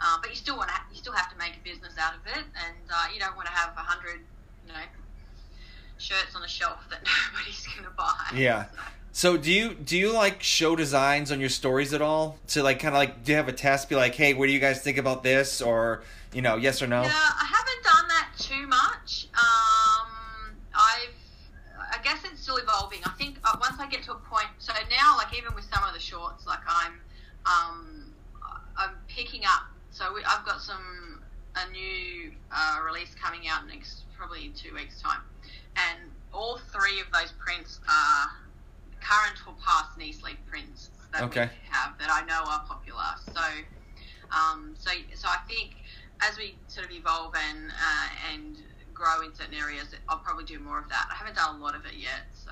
[0.00, 2.26] Uh, but you still want to you still have to make a business out of
[2.26, 4.20] it, and uh, you don't want to have a hundred
[4.66, 4.78] you know
[5.98, 7.00] shirts on a shelf that
[7.34, 8.14] nobody's going to buy.
[8.34, 8.66] Yeah.
[9.12, 12.38] So, So do you do you like show designs on your stories at all?
[12.48, 13.88] To like kind of like do you have a test?
[13.88, 15.60] Be like, hey, what do you guys think about this?
[15.60, 17.02] Or you know, yes or no?
[17.02, 19.28] Yeah, I haven't done that too much.
[19.34, 21.16] Um, I've,
[21.92, 23.00] I guess it's still evolving.
[23.04, 25.82] I think uh, once I get to a point, so now, like even with some
[25.84, 27.00] of the shorts, like I'm,
[27.46, 28.12] um,
[28.76, 29.64] I'm picking up.
[29.90, 31.22] So we, I've got some
[31.56, 35.20] a new uh, release coming out next probably in two weeks time,
[35.76, 38.30] and all three of those prints are
[39.02, 41.50] current or past knee sleeve prints that Okay.
[41.50, 43.02] we have that I know are popular.
[43.34, 43.42] So,
[44.30, 45.74] um, so so I think
[46.22, 48.56] as we sort of evolve and uh, and
[48.94, 51.08] grow in certain areas, I'll probably do more of that.
[51.10, 52.50] I haven't done a lot of it yet, so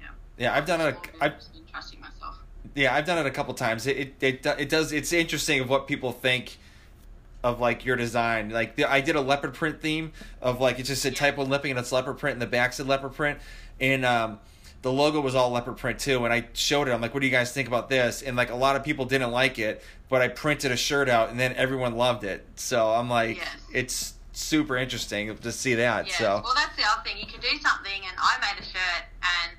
[0.00, 0.08] yeah.
[0.36, 0.96] Yeah, I've done it.
[1.20, 2.36] I've, been trusting myself.
[2.74, 3.86] yeah, I've done it a couple times.
[3.86, 4.92] It, it it it does.
[4.92, 6.58] It's interesting of what people think
[7.42, 8.50] of like your design.
[8.50, 11.20] Like the, I did a leopard print theme of like it just said Yeah.
[11.20, 13.38] type one lifting and it's leopard print and the back said leopard print
[13.80, 14.40] and um
[14.82, 17.26] the logo was all leopard print too and I showed it I'm like what do
[17.26, 20.22] you guys think about this and like a lot of people didn't like it but
[20.22, 23.48] I printed a shirt out and then everyone loved it so I'm like Yes.
[23.74, 26.14] it's super interesting to see that Yeah.
[26.14, 27.18] so Well, that's the other thing.
[27.18, 29.58] You can do something, and I made a shirt, and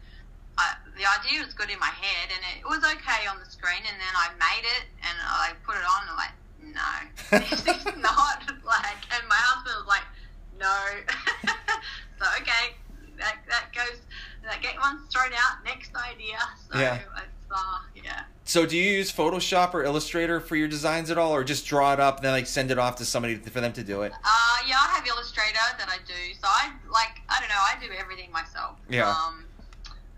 [0.58, 3.84] I, the idea was good in my head, and it was okay on the screen,
[3.84, 7.60] and then I made it, and I put it on, and I'm like, no, this
[7.68, 9.04] is not like.
[9.12, 10.08] And my husband was like,
[10.58, 10.80] no.
[12.20, 12.76] so okay,
[13.20, 14.00] that that goes.
[14.44, 15.64] That get one's thrown out.
[15.66, 16.38] Next idea.
[16.72, 16.96] So Yeah.
[16.96, 18.22] it's uh, yeah.
[18.44, 21.94] so do you use Photoshop or Illustrator for your designs at all or just draw
[21.94, 24.12] it up and then like send it off to somebody for them to do it
[24.14, 26.34] Uh, yeah, I have Illustrator that I do.
[26.40, 28.78] So I like, I don't know, I do everything myself.
[28.88, 29.10] Yeah.
[29.10, 29.46] Um,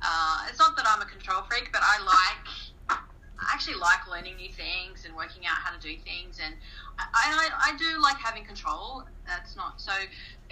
[0.01, 2.99] uh, it's not that I'm a control freak, but I like,
[3.39, 6.39] I actually like learning new things and working out how to do things.
[6.43, 6.55] And
[6.99, 9.03] I, I, I do like having control.
[9.25, 9.91] That's not so.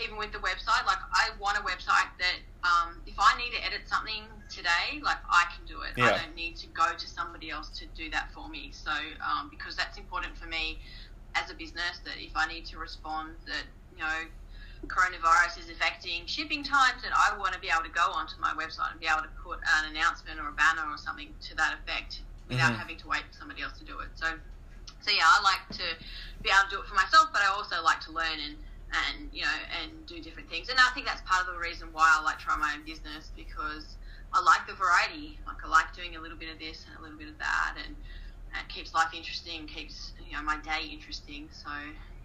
[0.04, 3.66] Even with the website, like I want a website that um, if I need to
[3.66, 5.94] edit something today, like I can do it.
[5.98, 6.16] Yeah.
[6.16, 8.72] I don't need to go to somebody else to do that for me.
[8.72, 10.80] So um, because that's important for me
[11.36, 14.26] as a business that if I need to respond that you know
[14.88, 18.56] coronavirus is affecting shipping times that I want to be able to go onto my
[18.56, 21.76] website and be able to put an announcement or a banner or something to that
[21.84, 22.78] effect without Mhm.
[22.80, 24.10] having to wait for somebody else to do it.
[24.16, 24.40] So
[25.02, 25.84] so yeah, I like to
[26.42, 28.56] be able to do it for myself, but I also like to learn and
[28.90, 30.70] and you know and do different things.
[30.70, 33.32] And I think that's part of the reason why I like try my own business
[33.36, 33.98] because
[34.34, 35.40] I like the variety.
[35.46, 37.76] Like I like doing a little bit of this and a little bit of that,
[37.86, 37.96] and
[38.54, 41.50] it keeps life interesting, keeps you know my day interesting.
[41.52, 41.70] So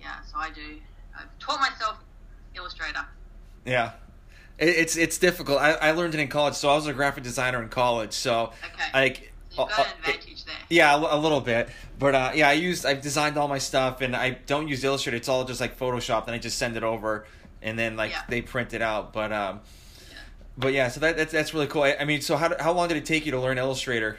[0.00, 0.80] yeah, so I do.
[1.16, 1.98] I've taught myself
[2.54, 3.04] Illustrator.
[3.64, 3.92] Yeah.
[4.58, 5.60] It's it's difficult.
[5.60, 8.12] I, I learned it in college, so I was a graphic designer in college.
[8.12, 9.24] So Okay, like, so
[9.58, 10.54] you've got uh, an advantage there.
[10.70, 11.68] yeah, a, little bit.
[11.98, 15.16] But uh, yeah, I used I've designed all my stuff, and I don't use Illustrator.
[15.16, 17.26] It's all just like Photoshop, and I just send it over,
[17.62, 18.22] and then like Yeah.
[18.28, 19.12] they print it out.
[19.12, 19.60] But um,
[20.10, 20.16] Yeah.
[20.58, 21.82] but yeah, so that, that's that's really cool.
[21.82, 24.18] I, I mean, so how how long did it take you to learn Illustrator?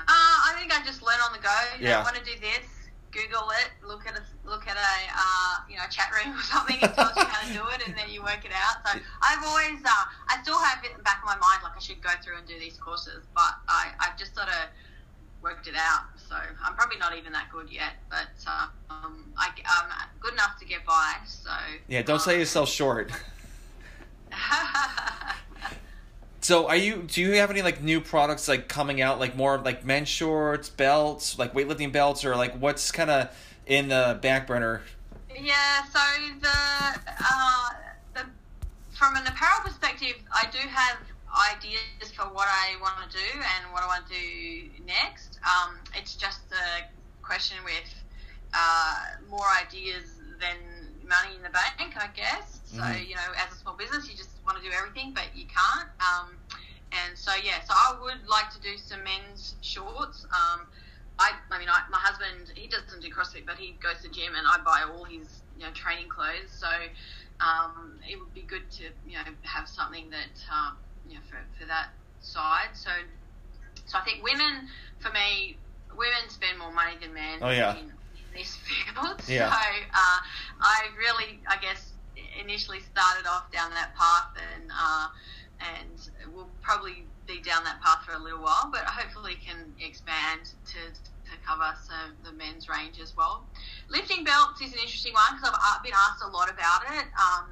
[0.00, 1.48] Uh, I think I just learn on the go.
[1.78, 2.00] You know, Yeah.
[2.00, 2.66] I want to do this.
[3.12, 3.86] Google it.
[3.86, 4.22] Look at a
[4.52, 6.76] look at a uh, you know chat room or something.
[6.76, 8.84] It tells you how to do it, and then you work it out.
[8.84, 11.72] So I've always uh, I still have it in the back of my mind like
[11.74, 14.68] I should go through and do these courses, but I I've just sort of
[15.40, 16.04] worked it out.
[16.16, 19.90] So I'm probably not even that good yet, but uh, um, I, I'm
[20.20, 21.14] good enough to get by.
[21.26, 21.50] So
[21.88, 23.10] Yeah, don't sell um, yourself short.
[26.42, 27.04] So are you?
[27.06, 29.20] Do you have any like new products like coming out?
[29.20, 33.28] Like more like men's shorts, belts, like weightlifting belts, or like what's kind of
[33.66, 34.82] in the back burner?
[35.34, 36.00] Yeah, so
[36.40, 36.48] the,
[37.08, 37.68] uh,
[38.14, 38.24] the
[38.92, 40.98] from an apparel perspective, I do have
[41.56, 45.38] ideas for what I want to do and what I want to do next.
[45.44, 46.84] Um, it's just a
[47.22, 47.88] question with
[48.52, 48.96] uh,
[49.30, 50.56] more ideas than
[51.08, 52.60] money in the bank, I guess.
[52.66, 53.08] So Mhm.
[53.08, 55.88] you know, as a small business, you just want to do everything, but you can't.
[56.00, 56.36] Um,
[56.92, 60.24] and so yeah, so I would like to do some men's shorts.
[60.24, 60.66] Um,
[61.18, 64.14] I, I mean, I, my husband, he doesn't do CrossFit, but he goes to the
[64.14, 66.50] gym, and I buy all his, you know, training clothes.
[66.50, 66.68] So
[67.40, 70.72] um, it would be good to, you know, have something that, uh,
[71.08, 71.90] you know, for, for that
[72.20, 72.72] side.
[72.74, 72.90] So,
[73.86, 74.68] so I think women,
[75.00, 75.58] for me,
[75.96, 77.38] women spend more money than men.
[77.42, 77.76] Oh, yeah.
[77.76, 79.20] In, in this field.
[79.28, 79.50] Yeah.
[79.50, 80.18] So uh,
[80.60, 81.92] I really, I guess,
[82.40, 85.06] initially started off down that path, and uh,
[85.60, 90.40] and we'll probably be down that path for a little while, but hopefully can expand
[90.66, 90.78] to,
[91.32, 93.44] to cover some the men's range as well.
[93.88, 97.48] Lifting belts is an interesting one because I've been asked a lot about it, um,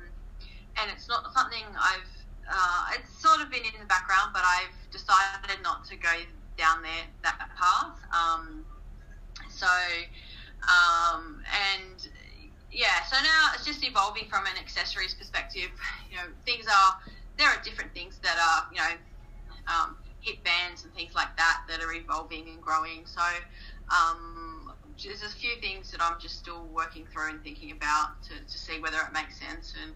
[0.76, 2.12] and it's not something I've.
[2.50, 6.10] Uh, it's sort of been in the background, but I've decided not to go
[6.58, 7.94] down there that path.
[8.10, 8.66] Um,
[9.48, 9.70] so,
[10.66, 12.08] um, and
[12.72, 15.70] yeah, so now it's just evolving from an accessories perspective.
[16.10, 16.98] You know, things are
[17.38, 18.98] there are different things that are you know
[19.70, 23.06] um, hip bands and things like that that are evolving and growing.
[23.06, 23.22] So
[23.90, 24.72] um,
[25.02, 28.58] there's a few things that I'm just still working through and thinking about to, to
[28.58, 29.92] see whether it makes sense and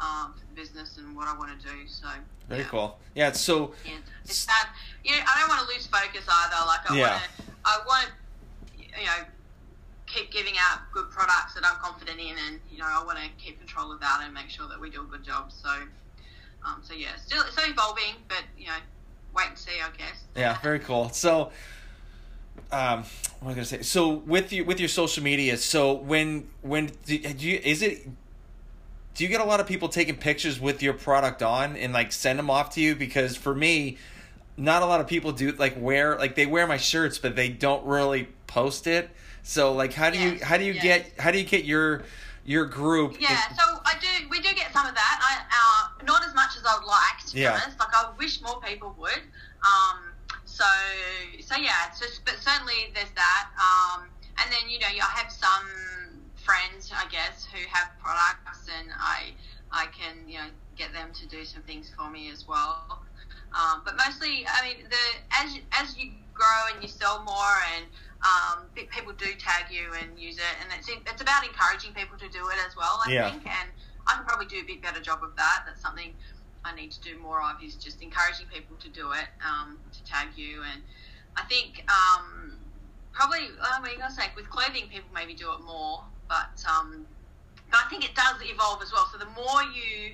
[0.00, 1.86] um, for the business and what I want to do.
[1.86, 2.08] So
[2.48, 2.68] Very yeah.
[2.68, 2.98] cool.
[3.14, 3.32] Yeah.
[3.32, 3.92] So Yeah,
[4.24, 4.46] it's.
[5.04, 6.66] You know, I don't want to lose focus either.
[6.66, 7.10] Like I Yeah.
[7.10, 9.24] want to, I want to, you know,
[10.06, 13.28] keep giving out good products that I'm confident in, and you know, I want to
[13.42, 15.52] keep control of that and make sure that we do a good job.
[15.52, 15.68] So,
[16.64, 18.78] um, so yeah, still it's still evolving, but you know,
[19.34, 20.24] wait and see, I guess.
[20.36, 21.10] Yeah, very cool.
[21.10, 21.52] So,
[22.72, 23.04] um,
[23.40, 23.82] what was I gonna say?
[23.82, 28.08] So with you with your social media, so when when do, do you is it?
[29.14, 32.12] Do you get a lot of people taking pictures with your product on and like
[32.12, 32.94] send them off to you?
[32.94, 33.98] Because for me,
[34.56, 37.48] not a lot of people do like wear like they wear my shirts, but they
[37.48, 39.10] don't really post it.
[39.42, 42.02] So like, how do you how do you get how do you get your
[42.44, 43.16] your group?
[43.20, 44.28] Yeah, so I do.
[44.30, 45.20] We do get some of that.
[45.22, 47.60] I, uh, not as much as I would like, to be Yeah.
[47.62, 47.78] honest.
[47.78, 49.22] Like I wish more people would.
[49.62, 50.07] Um,
[50.58, 50.66] so,
[51.40, 51.86] so yeah.
[51.88, 53.46] It's just, but certainly there's that.
[53.58, 54.10] Um,
[54.42, 59.34] and then you know, I have some friends, I guess, who have products, and I,
[59.70, 63.02] I can you know get them to do some things for me as well.
[63.54, 65.04] Um, but mostly, I mean, the
[65.40, 67.86] as as you grow and you sell more, and
[68.24, 72.28] um, people do tag you and use it, and it's it's about encouraging people to
[72.28, 73.00] do it as well.
[73.04, 73.30] I Yeah.
[73.30, 73.68] think, and
[74.06, 75.64] I can probably do a bit better job of that.
[75.66, 76.14] That's something
[76.68, 80.04] I need to do more of is just encouraging people to do it, um, to
[80.04, 80.82] tag you, and
[81.36, 82.58] I think um,
[83.12, 87.06] probably I mean I say with clothing people maybe do it more, but um,
[87.70, 89.08] but I think it does evolve as well.
[89.10, 90.12] So the more you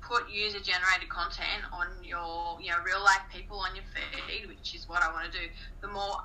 [0.00, 4.74] put user generated content on your you know real life people on your feed, which
[4.74, 5.44] is what I want to do,
[5.82, 6.16] the more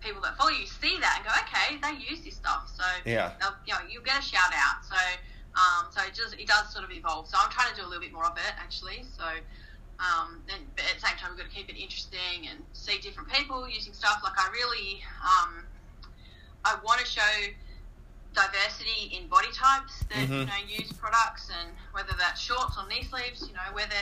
[0.00, 3.32] people that follow you see that and go, okay, they use this stuff, so Yeah.
[3.66, 4.84] you know you get a shout out.
[4.88, 4.96] So
[5.56, 7.26] um, so it just it does sort of evolve.
[7.28, 9.04] So I'm trying to do a little bit more of it actually.
[9.16, 9.24] So
[9.98, 12.98] um, and but at the same time we've got to keep it interesting and see
[12.98, 14.20] different people using stuff.
[14.22, 15.64] Like I really um,
[16.64, 17.32] I want to show
[18.34, 20.46] diversity in body types that you Mhm.
[20.48, 23.96] know use products and whether that's shorts or knee sleeves you know whether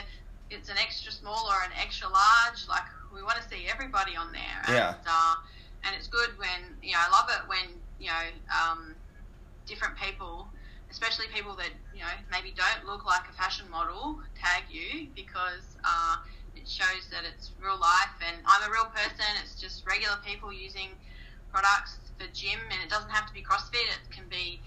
[0.49, 2.83] it's an extra small or an extra large like
[3.13, 4.95] we want to see everybody on there and Yeah.
[5.07, 5.35] uh,
[5.85, 8.95] and it's good when you know I love it when you know um,
[9.65, 10.49] different people
[10.95, 15.75] especially people that you know maybe don't look like a fashion model tag you because
[15.83, 16.15] uh,
[16.55, 19.27] it shows that it's real life and I'm a real person.
[19.43, 20.95] It's just regular people using
[21.51, 23.83] products for gym and it doesn't have to be CrossFit.
[23.91, 24.63] It can be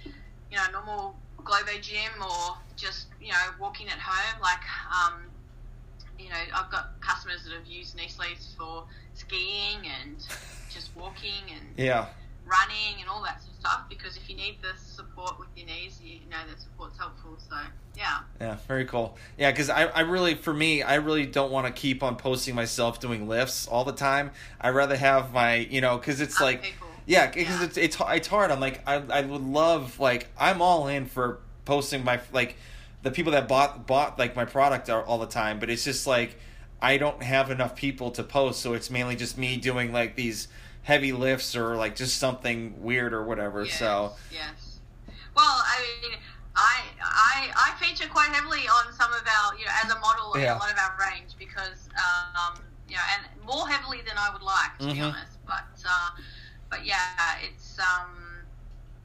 [0.53, 4.37] you know normal Globo gym or just you know walking at home.
[4.45, 5.33] Like um,
[6.21, 8.85] you know I've got customers that have used knee sleeves for
[9.17, 10.21] skiing and
[10.69, 12.13] just walking and Yeah.
[12.49, 15.67] Running and all that sort of stuff because if you need the support with your
[15.67, 17.57] knees you know that support's helpful so
[17.97, 19.17] yeah Yeah, very cool.
[19.37, 22.55] Yeah, because I, I really, for me, I really don't want to keep on posting
[22.55, 24.31] myself doing lifts all the time.
[24.61, 26.87] I'd rather have my, you know, because it's Other like, people.
[27.07, 27.65] yeah, because Yeah.
[27.65, 28.53] it's it's it's hard.
[28.53, 32.57] I'm like, I I would love like I'm all in for posting my like
[33.03, 36.07] the people that bought bought like my product are all the time, but it's just
[36.07, 36.39] like
[36.81, 40.47] I don't have enough people to post, so it's mainly just me doing like these
[40.89, 43.67] heavy lifts or like just something weird or whatever.
[43.67, 44.81] yes, So yes
[45.37, 46.19] well I mean
[46.57, 50.35] I, I I feature quite heavily on some of our you know as a model
[50.35, 51.89] in a lot of our range because
[52.37, 55.03] um you know and more heavily than I would like to be Mhm.
[55.03, 56.11] honest but uh,
[56.71, 58.47] but yeah it's um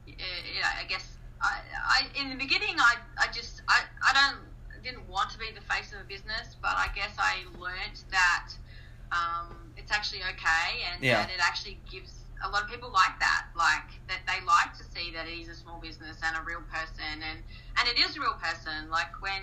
[0.06, 4.44] yeah I guess I, I in the beginning I, I just I, I don't
[4.82, 8.48] didn't want to be the face of a business but I guess I learnt that
[9.12, 11.22] um, it's actually okay and Yeah.
[11.22, 14.84] that it actually gives a lot of people like that like that they like to
[14.84, 17.38] see that it is a small business and a real person and
[17.78, 19.42] and it is a real person like when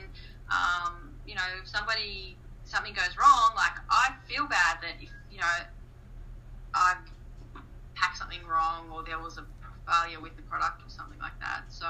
[0.51, 5.39] um, you know if somebody something goes wrong like I feel bad that if you
[5.39, 5.55] know
[6.73, 7.03] I've
[7.95, 9.45] packed something wrong or there was a
[9.87, 11.87] failure with the product or something like that so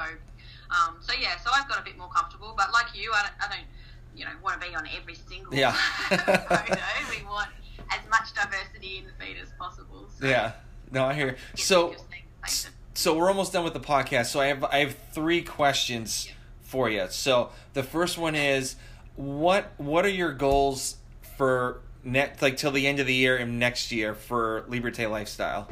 [0.72, 3.38] um, so yeah so I've got a bit more comfortable but like you I don't,
[3.52, 3.68] I don't
[4.16, 5.72] you know want to be on every single Yeah.
[6.10, 6.80] photo
[7.12, 7.50] we want
[7.92, 10.52] as much diversity in the feed as possible so yeah,
[10.92, 11.38] no, I hear.
[11.56, 11.96] So
[12.94, 14.28] so we're almost done with the podcast.
[14.28, 16.34] So I have I have three questions Yeah.
[16.62, 17.08] for you.
[17.10, 18.76] So the first one is
[19.16, 20.98] what what are your goals
[21.38, 25.70] for next like till the end of the year and next year for Liberté Lifestyle?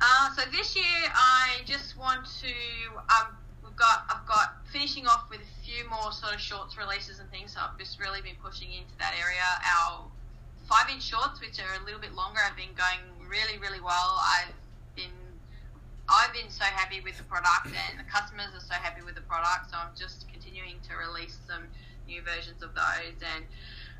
[0.00, 2.48] Uh, so this year, I just want to.
[2.98, 4.04] Um, we've got.
[4.10, 7.54] I've got finishing off with a few more sort of shorts releases and things.
[7.54, 9.40] So I've just really been pushing into that area.
[9.80, 10.04] Our
[10.68, 14.20] five-inch shorts, which are a little bit longer, have been going really, really well.
[14.20, 14.52] I've
[14.96, 15.12] been.
[16.06, 19.24] I've been so happy with the product, and the customers are so happy with the
[19.24, 19.70] product.
[19.70, 21.64] So I'm just continuing to release some
[22.06, 23.44] new versions of those, and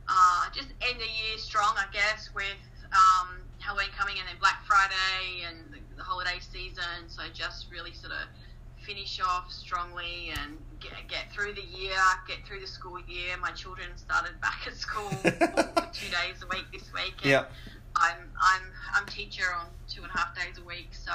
[0.08, 2.60] uh, just end the year strong, I guess, with
[2.92, 7.08] um, Halloween coming and then Black Friday and the, the holiday season.
[7.08, 8.28] So just really sort of
[8.86, 11.96] finish off strongly and get, get through the year,
[12.28, 13.36] get through the school year.
[13.40, 17.14] My children started back at school for two days a week this week.
[17.22, 17.44] And Yeah.
[17.96, 18.62] I'm I'm
[18.94, 21.12] I'm teacher on two and a half days a week, so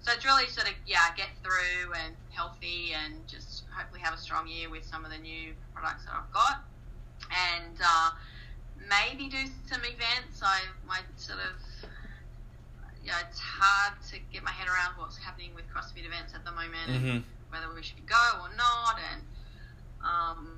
[0.00, 4.18] so it's really sort of yeah get through and healthy and just hopefully have a
[4.18, 6.64] strong year with some of the new products that I've got
[7.30, 8.10] and uh,
[8.88, 10.40] maybe do some events.
[10.42, 11.60] I my sort of
[13.02, 16.52] yeah it's hard to get my head around what's happening with CrossFit events at the
[16.52, 19.22] moment and hmm whether we should go or not and
[20.04, 20.56] um,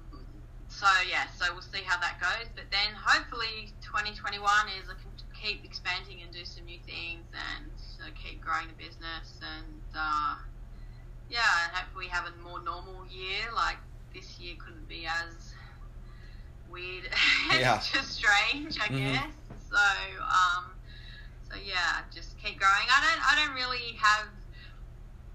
[0.68, 4.42] so yeah so we'll see how that goes but then hopefully 2021
[4.78, 7.72] is I can keep expanding and do some new things and
[8.02, 10.36] uh, keep growing the business and uh,
[11.28, 13.78] yeah and hopefully have a more normal year like
[14.14, 15.54] this year couldn't be as
[16.68, 17.04] weird
[17.50, 17.80] Yeah.
[17.92, 18.96] just strange I Mhm.
[18.96, 19.36] guess
[19.68, 19.76] so
[20.22, 20.71] um,
[21.52, 24.28] so yeah just keep growing I don't I don't really have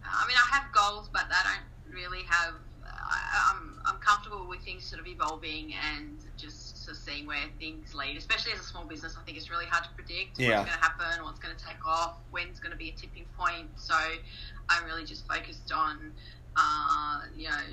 [0.08, 2.54] I mean, I have goals, but I don't really have.
[2.86, 7.44] I, I'm I'm comfortable with things sort of evolving and just sort of seeing where
[7.60, 8.16] things lead.
[8.18, 10.60] Especially as a small business, I think it's really hard to predict Yeah.
[10.60, 13.26] what's going to happen, what's going to take off, when's going to be a tipping
[13.38, 13.68] point.
[13.76, 13.96] So
[14.70, 16.12] I'm really just focused on,
[16.56, 17.64] uh, you know,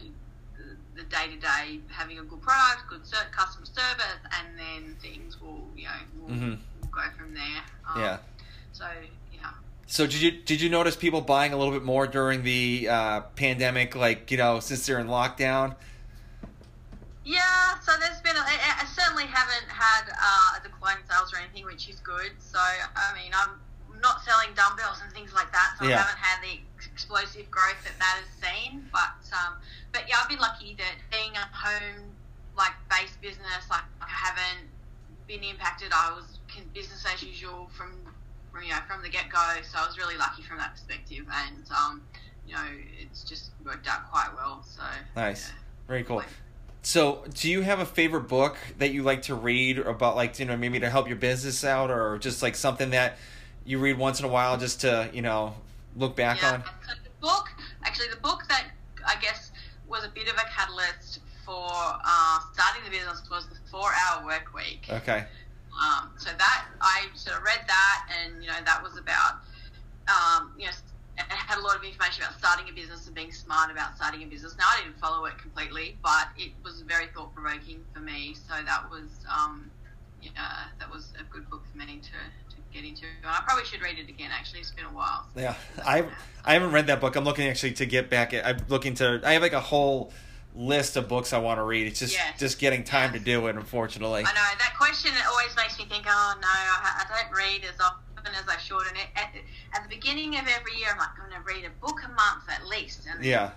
[0.96, 5.70] the day to day having a good product, good customer service, and then things will,
[5.76, 6.58] you know, will, Mhm.
[6.80, 7.62] will go from there.
[7.86, 8.18] Um, Yeah.
[8.74, 8.86] So
[9.32, 9.50] yeah.
[9.86, 13.20] So did you did you notice people buying a little bit more during the uh,
[13.36, 13.94] pandemic?
[13.94, 15.76] Like you know, since they're in lockdown.
[17.24, 18.36] Yeah, so there's been.
[18.36, 22.32] A, I certainly haven't had uh, a decline in sales or anything, which is good.
[22.38, 23.56] So I mean, I'm
[24.02, 25.94] not selling dumbbells and things like that, so Yeah.
[25.94, 28.84] I haven't had the explosive growth that that has seen.
[28.92, 29.54] But um,
[29.92, 32.12] but yeah, I've been lucky that being a home
[32.58, 34.68] like based business, like I haven't
[35.26, 35.92] been impacted.
[35.94, 36.34] I was
[36.74, 37.90] business as usual from
[38.62, 39.38] you know from the get go.
[39.62, 42.02] So I was really lucky from that perspective, and um,
[42.46, 42.64] you know,
[43.00, 44.64] it's just worked out quite well.
[44.68, 44.82] So
[45.16, 45.48] Nice.
[45.48, 45.54] yeah.
[45.88, 46.22] Very cool.
[46.82, 50.44] So, do you have a favorite book that you like to read about, like, you
[50.44, 53.16] know, maybe to help your business out, or just like something that
[53.64, 55.54] you read once in a while just to, you know,
[55.96, 56.60] look back yeah, on?
[56.60, 57.48] The book,
[57.84, 58.66] actually, the book that
[59.06, 59.50] I guess
[59.88, 64.26] was a bit of a catalyst for uh, starting the business was the Four Hour
[64.26, 64.86] Work Week.
[64.90, 65.24] Okay.
[65.74, 69.42] Um, so that I sort of read that, and you know that was about
[70.06, 70.72] um, you know
[71.16, 74.22] it had a lot of information about starting a business and being smart about starting
[74.22, 74.56] a business.
[74.58, 78.34] Now I didn't follow it completely, but it was very thought provoking for me.
[78.34, 79.70] So that was um,
[80.22, 80.30] yeah,
[80.78, 83.04] that was a good book for me to, to get into.
[83.22, 84.30] And I probably should read it again.
[84.32, 85.26] Actually, it's been a while.
[85.36, 85.54] Yeah,
[85.84, 86.04] I
[86.44, 87.16] I haven't read that book.
[87.16, 88.32] I'm looking actually to get back.
[88.34, 89.20] At, I'm looking to.
[89.24, 90.12] I have like a whole
[90.54, 91.86] list of books I want to read.
[91.86, 92.38] It's just Yes.
[92.38, 93.20] just getting time Yes.
[93.20, 93.56] to do it.
[93.56, 94.20] Unfortunately.
[94.20, 96.04] I know that question it always makes me think.
[96.08, 98.86] Oh no, I, I don't read as often as I should.
[98.88, 99.34] And it, at,
[99.74, 102.08] at the beginning of every year, I'm like, I'm going to read a book a
[102.08, 103.06] month at least.
[103.12, 103.50] And Yeah.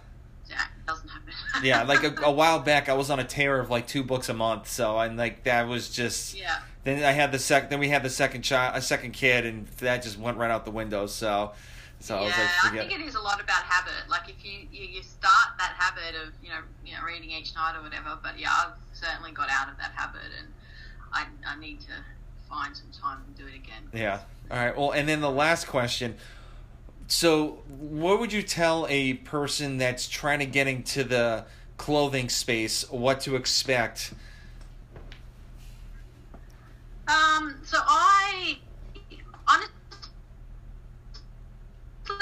[0.49, 1.33] yeah, doesn't happen.
[1.63, 4.29] Yeah, like a, a while back, I was on a tear of like two books
[4.29, 4.67] a month.
[4.67, 6.35] So and like that was just.
[6.37, 6.59] yeah.
[6.83, 7.69] Then I had the sec.
[7.69, 10.63] Then we had the second child, a second kid, and that just went right out
[10.63, 11.05] the window.
[11.05, 11.51] So,
[11.99, 14.09] so I yeah, was like, I think it is a lot about habit.
[14.09, 17.55] Like if you, you you start that habit of you know you know reading each
[17.55, 18.17] night or whatever.
[18.21, 20.47] But yeah, I've certainly got out of that habit, and
[21.11, 21.93] I I need to
[22.49, 23.83] find some time and do it again.
[23.93, 24.19] Yeah.
[24.49, 24.77] All right.
[24.77, 26.15] Well, and then the last question.
[27.07, 31.45] So, what would you tell a person that's trying to get into the
[31.77, 34.13] clothing space what to expect?
[37.07, 38.57] Um, so I
[39.47, 39.73] honestly,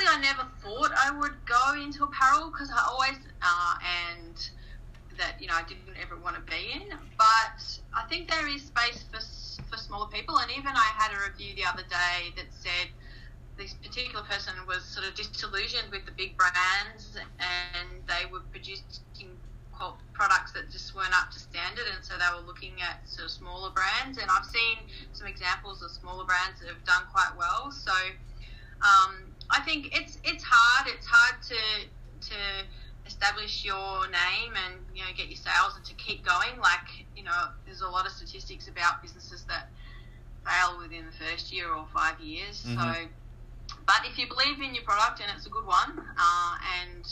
[0.04, 4.36] I never thought I would go into apparel because I always uh, and
[5.18, 6.90] that you know I didn't ever want to be in.
[7.18, 7.60] But
[7.96, 9.22] I think there is space for
[9.70, 12.92] for smaller people, and even I had a review the other day that said
[13.58, 19.40] this particular person was sort of disillusioned with the big brands, and they were producing
[20.14, 23.32] products that just weren't up to standard, and so they were looking at sort of
[23.32, 24.18] smaller brands.
[24.18, 24.80] And I've seen
[25.12, 27.72] some examples of smaller brands that have done quite well.
[27.72, 27.92] So
[28.80, 30.88] um, I think it's it's hard.
[30.94, 31.60] It's hard to
[32.30, 32.36] to
[33.06, 36.60] establish your name and you know get your sales and to keep going.
[36.62, 39.70] Like you know, there's a lot of statistics about businesses that
[40.46, 42.64] fail within the first year or five years.
[42.66, 42.76] Mhm.
[42.76, 43.10] So,
[43.86, 47.06] but if you believe in your product and it's a good one, uh, and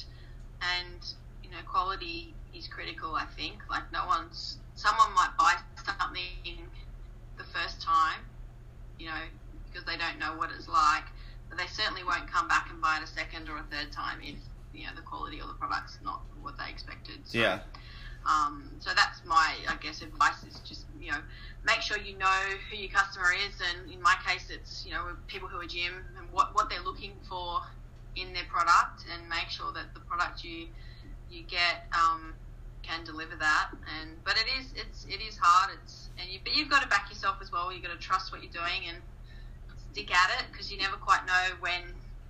[0.62, 1.02] and
[1.44, 3.16] you know quality is critical.
[3.16, 6.14] I think like no one's someone might buy something
[7.38, 8.26] the first time,
[8.98, 9.22] you know,
[9.66, 11.06] because they don't know what it's like,
[11.54, 14.18] but they certainly won't come back and buy it a second or a third time
[14.24, 14.36] if
[14.74, 17.22] you know the quality of the product's not what they expected.
[17.26, 17.60] So, Yeah.
[18.26, 21.20] Um, so that's my, I guess, advice is just you know
[21.64, 22.42] make sure you know
[22.72, 25.94] who your customer is, and in my case, it's you know people who are gym
[26.18, 27.62] and what what they're looking for
[28.16, 30.68] in their product, and make sure that the product you
[31.30, 32.34] you get um,
[32.82, 33.70] can deliver that.
[34.00, 35.78] And but it is it's it is hard.
[35.84, 37.72] It's and you but you've got to back yourself as well.
[37.72, 38.98] You've got to trust what you're doing and
[39.94, 41.82] stick at it because you never quite know when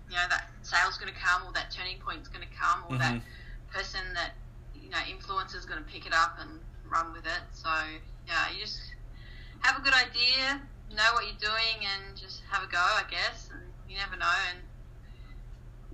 [0.10, 2.98] you know that sale's going to come or that turning point's going to come or
[3.00, 3.18] Mm-hmm.
[3.18, 3.22] that
[3.74, 4.32] person that
[4.76, 6.60] you know influencer's going to pick it up and
[6.92, 7.42] run with it.
[7.54, 7.70] So
[8.28, 8.80] yeah, you just
[9.62, 10.62] have a good idea,
[10.96, 12.78] know what you're doing, and just have a go.
[12.78, 14.38] I guess, and you never know.
[14.52, 14.60] And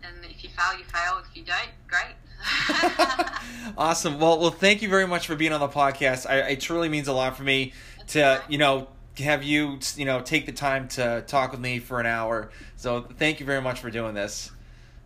[0.04, 1.22] and if you fail, you fail.
[1.24, 2.16] If you don't, great.
[3.78, 4.20] awesome.
[4.20, 6.30] Well, well, thank you very much for being on the podcast.
[6.30, 7.74] I, it truly means a lot for me
[8.08, 8.88] to, you know,
[9.26, 12.50] have you, you know, take the time to talk with me for an hour.
[12.76, 14.52] So thank you very much for doing this.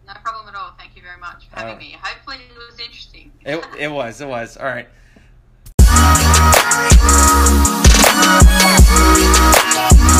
[0.07, 0.73] no problem at all.
[0.77, 1.97] Thank you very much for having Uh, me.
[2.01, 3.31] Hopefully, it was interesting.
[3.45, 4.57] It, it was, it was.
[4.57, 4.87] All right.